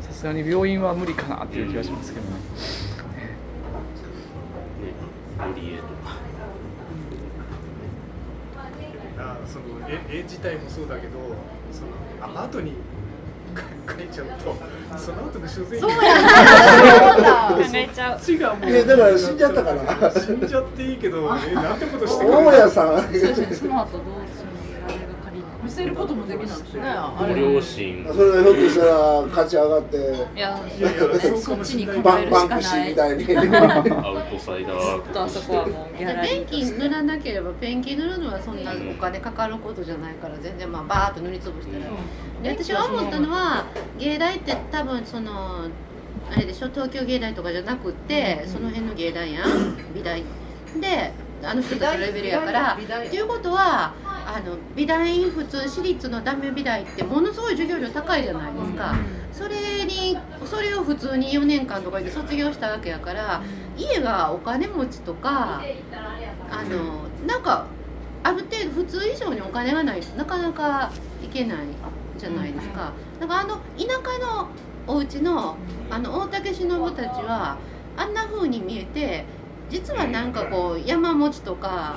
[0.00, 2.36] さすがに病院は無理かなっていう気がしますけどね、
[5.44, 6.16] ね、リエとか。
[9.18, 11.18] あその絵絵自体もそうだけど
[11.72, 11.88] その
[12.38, 12.72] あ後に
[13.88, 14.54] 書いちゃうと
[14.98, 16.02] その後の修正そうやそ
[17.18, 18.16] うだ考えちゃう。
[18.16, 22.88] こっちがもういやだから死んじゃったから死んじゃっていいけどえなんてことしてく大家さん。
[23.54, 24.48] その後どうする
[25.76, 26.80] せることもできないしね。
[26.82, 28.06] あれご両親。
[28.12, 29.96] それがひょっとしたら勝ち上がって
[30.34, 30.58] いや
[31.42, 32.62] そっちにバンバンクしかない。
[32.62, 33.24] シーみたいに。
[33.66, 35.02] アウトサイダー。
[35.04, 41.84] ずっとあそこはもうギャラリペーンキ塗らなければペンキ塗るのはそんなお金かかることじゃないから全然まあバーッと塗りつぶしたら
[42.42, 43.66] で私が思ったのは
[43.98, 45.68] 芸大って多分その
[46.30, 50.22] あれでしょ東京芸大とかじゃなくってその辺の芸大やん美大。
[50.80, 51.12] で
[51.42, 53.06] あの人たちのレベルやから美大。
[53.06, 53.92] っていうことは
[54.26, 58.94] あの美大普通私立のダメ美大ってものすごい授業料高いじゃないですか、
[59.32, 63.40] それにそれを普通に4年間とかで卒業したわけやから
[63.76, 65.62] 家がお金持ちとか
[66.50, 67.66] あのなんか
[68.24, 70.90] ある程度普通以上にお金がないとなかなか
[71.22, 71.58] 行けない
[72.18, 72.92] じゃないですか。
[73.20, 74.48] だからあの田舎の
[74.88, 75.56] お家の
[75.90, 77.58] あの大竹しのぶたちは
[77.96, 79.24] あんな風に見えて
[79.70, 81.96] 実はなんかこう山持ちとか、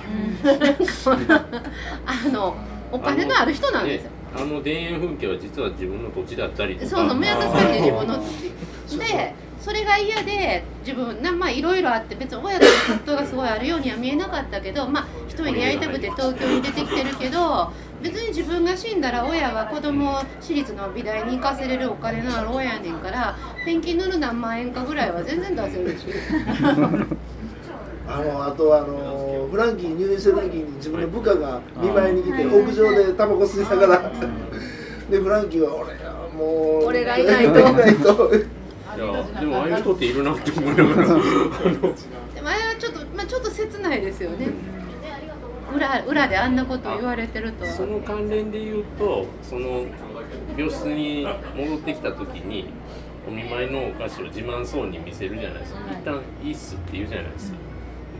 [2.05, 2.55] あの
[2.91, 4.11] お金のある人なんですよ。
[4.11, 4.17] ね。
[4.35, 6.89] あの田園風景は実は自分の土地だったりとか。
[6.89, 8.19] そう飲み渡されて自分の
[8.97, 26.05] でそれが嫌で自分なまあいろいろあって別に親との葛藤がすごいあるようには見えなかったけどまあ一人でやりたくて東京に出てきてるけど別に自分が死んだら親は子供を私立の美大に行かせれるお金のある親やねんからペンキ塗る何万円かぐらいは全然出せるし
[28.11, 34.11] あのあとあのフランキー入院してる時に自分の部下が見舞いに来て屋上でタバコ吸いながら。
[35.09, 36.45] でフランキーは俺はも
[36.83, 37.59] う俺がいないと。
[37.59, 38.35] いないと。
[38.35, 41.03] いやでもああいう人っているなって思いながら。
[41.03, 41.19] あ の
[42.33, 44.47] でもあれはちょっとまあちょっと切ないですよね。
[45.75, 49.85] 裏裏であんなこと言われてるとその関連で言うとその
[50.57, 52.69] 病室に戻ってきた時に
[53.27, 57.57] お見舞いのお菓子を自慢そうに見せるじゃないですか、一旦いいっすって言うじゃないですか、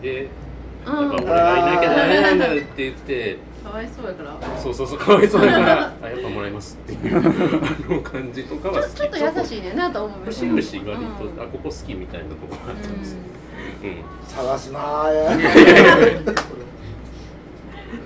[0.02, 0.26] でやっ
[0.86, 4.58] ぱうん俺がいなきゃダメなんだって言ってかわいそうやから。
[4.58, 7.18] そうそうそうかわいそうだから あやっぱもらいますっていう。
[7.20, 7.22] あ
[7.94, 8.96] の感じとかは好き。
[8.96, 13.20] ちょっと優しいねんなと思う節々割と、あここ好きみたいなとこあったんですよ、
[13.84, 13.98] うん。
[14.26, 15.32] 探すなあや。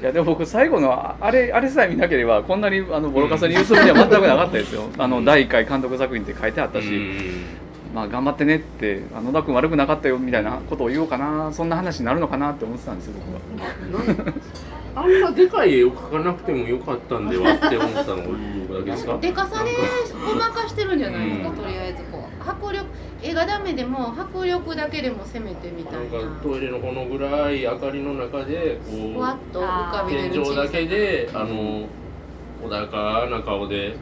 [0.02, 4.84] いやでも僕最後のああれあれさえ見なければこんなにあのボロカスに言うつもりは全くなかったですよ。
[4.98, 6.88] あの第1回監督作品って書いてあったし、
[7.94, 13.14] まあ頑張ってねってあ野田君悪くなかったよみたいなことを言おうかなそんな話になるのかなって思ってたんですよ
[13.58, 14.34] 僕は。
[14.96, 19.18] あんなでかい絵を描かなくてもよかったんではって思ったのだけですか？
[19.22, 19.72] でかさで
[20.26, 21.56] ごまかしてるんじゃないですか、うん。
[21.56, 22.50] とりあえずこう。
[22.50, 22.86] 迫力
[23.24, 26.04] 絵がダメでも迫力だけでも攻めてみたな。
[26.04, 31.88] いんかなトイレのこのぐらい明かりの中でこふわっと浮かうびれる天井だけであの
[32.68, 33.96] 穏やかな顔で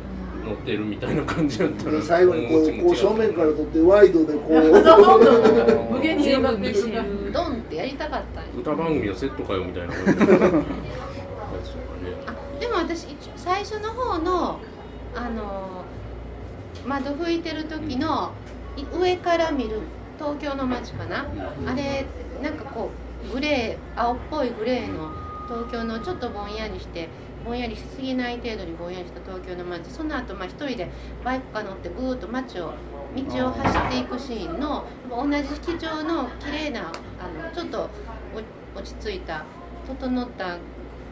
[0.46, 5.94] 乗ってるみたいな感じだったら最後にこうこう正面から撮ってワイドでこう。
[5.94, 7.92] 無限に全部見せるドンってやり。
[8.02, 9.94] たかった歌番組のセットかよみたいな
[12.60, 14.60] でも私最初の方の
[15.14, 15.84] あの
[16.88, 18.32] 窓拭いてる時の
[18.76, 19.82] い上から見る
[20.18, 21.28] 東京の街かな
[21.68, 22.06] あれ
[22.42, 22.90] なんかこ
[23.30, 25.12] うグレー青っぽいグレーの
[25.48, 26.80] 東京のちょっとぼんやり。
[26.80, 27.10] して
[27.44, 30.90] ぼんやりしすぎない程度にぼんやりした東京の街その後まあ一人で
[31.24, 32.74] バイクか乗ってぐーっと街を
[33.16, 37.90] 道を走っていくシーンの同じ基調の綺麗なあのちょっと
[38.76, 39.44] お落ち着いた
[39.88, 40.58] 整った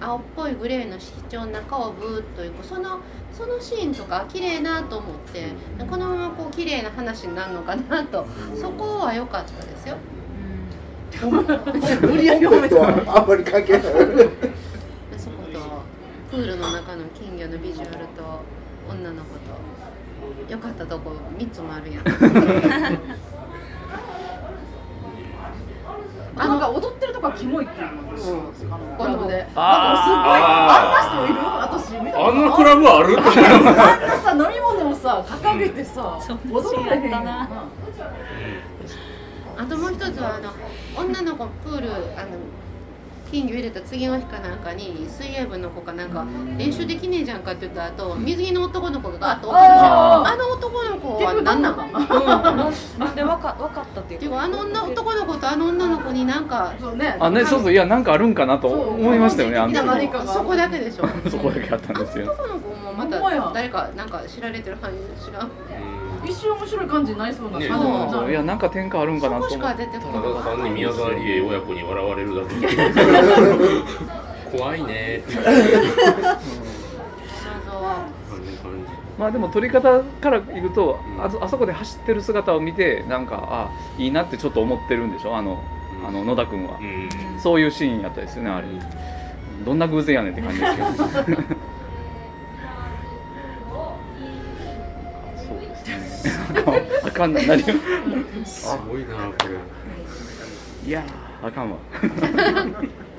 [0.01, 2.65] 青っぽいグレーの色調の中をブーッと行く。
[2.65, 2.99] その
[3.33, 5.49] そのシーンとか綺麗なと思って
[5.89, 8.25] このままこう綺麗な話になるのかなと。
[8.55, 9.97] そこは良かったですよ。
[12.01, 13.81] 無理やりとは あんまり関係ない
[16.29, 18.41] プールの中の金魚のビジュアルと
[18.89, 19.39] 女の子と。
[20.49, 22.03] 良かったとこ3つもあるやん。
[26.41, 31.41] あなんか踊ってるとこがキモいっていうのでクラブでなんかすごいああんな人いる？
[31.43, 33.17] 私見たことあんなクラブある？
[33.17, 33.25] あん
[34.07, 36.17] なさ飲み物をさ掲げてさ
[36.49, 37.49] 踊られへんよな
[39.57, 40.51] あともう一つはあの
[41.05, 42.27] 女の子プールあの
[43.31, 46.25] 金魚入れた次の日かなんかに水泳部の子かなんか
[46.57, 51.87] 練習できねえじゃんかって言った後水着の男の子がガーッと落ちてきてあの男の子は何なの？
[51.87, 53.15] 何なのなん。
[53.15, 57.17] でわかわかったっていうてかあの女男の子とあの女の子になんかそうね。
[57.19, 57.71] あねそうそう。
[57.71, 61.07] いやなんかあるんかなと思いましたよねあのそこだけでしょ。
[61.29, 62.25] そこだけあったんですよ。
[62.33, 63.19] 男の子もまた
[63.53, 65.49] 誰かなんか知られてる範囲知らん
[66.29, 67.67] 一瞬面白い感じになりそうな感じ
[68.25, 72.55] ねいやなんか転換あるんかなと思そこしか出てこなただ単に宮沢りえ親子に笑われるだけ
[74.57, 75.23] 怖いね。
[79.17, 85.35] まあでも撮り方から言うとあそあそこで走ってる姿を見てなんかあいいなってちょっと思ってるんでしょ？
[85.35, 85.61] あの
[86.07, 86.77] あの野田君は。
[86.79, 87.09] うん。
[87.39, 88.67] そういうシーンやったですよねあれ。
[89.65, 90.75] どんな偶然やねんって感じです
[91.25, 91.43] けど
[96.65, 97.65] ですねあかんな何を
[98.45, 99.55] すごいなこれ。
[100.87, 101.77] いやーあかんわ。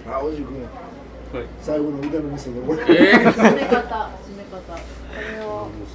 [0.07, 0.63] あおじ君。
[0.63, 1.47] はい。
[1.61, 4.77] 最後の腕の見せ所えー、もう締め方締め方。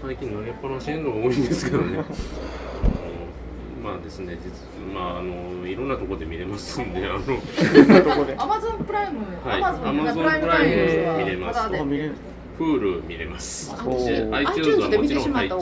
[0.01, 2.03] 最近投げっぱなしのが多いんですけどね。
[3.83, 4.51] まあですね実
[4.93, 7.19] まああのいろんなところで見れますんであの
[8.41, 9.63] アマゾンプライムはい。
[9.63, 11.59] アマゾン Amazon プライム見れます。
[12.57, 13.73] Hulu 見れます。
[13.73, 13.85] iTunes
[14.81, 15.61] はもちろん配信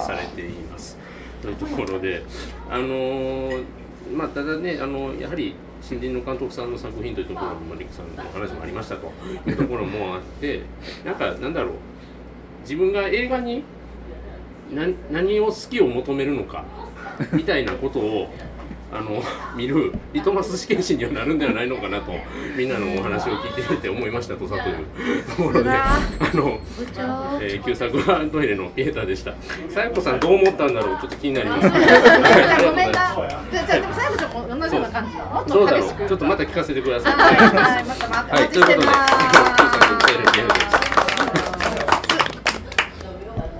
[0.00, 0.96] されています
[1.42, 2.22] というところで
[2.70, 3.64] あのー
[4.14, 9.12] まあただねあのやはり新人の監督さんの作品というところもマリックさんのお話もありましたと。
[9.46, 10.62] いうところもあって
[11.04, 11.72] なんかなんだろう。
[12.62, 13.64] 自分が映画に
[14.72, 16.64] 何何を好きを求めるのか
[17.32, 18.28] みたいなことを
[18.94, 19.22] あの
[19.56, 22.12] 見るリトマス試験紙にはなるんではないのかなと
[22.56, 25.98] みんなのお話を聞いてみて思いましたとさというところであ
[26.34, 26.58] の、
[27.40, 29.32] えー、旧作はトイレのピエタでした。
[29.70, 31.70] さやこさんどう思ったんだろうちょっと気になります。
[31.70, 31.74] ご
[32.74, 33.14] めんな
[33.50, 37.12] じゃあじゃあでも最後ちょっと同じような感じもっどうだろうと激しくちょっとまた聞かせてください。
[37.12, 37.34] はい。
[37.34, 37.84] はい。
[37.84, 38.84] またまたおはい、待ちしてとい。
[38.84, 39.12] うことで、ます
[40.52, 40.91] 旧作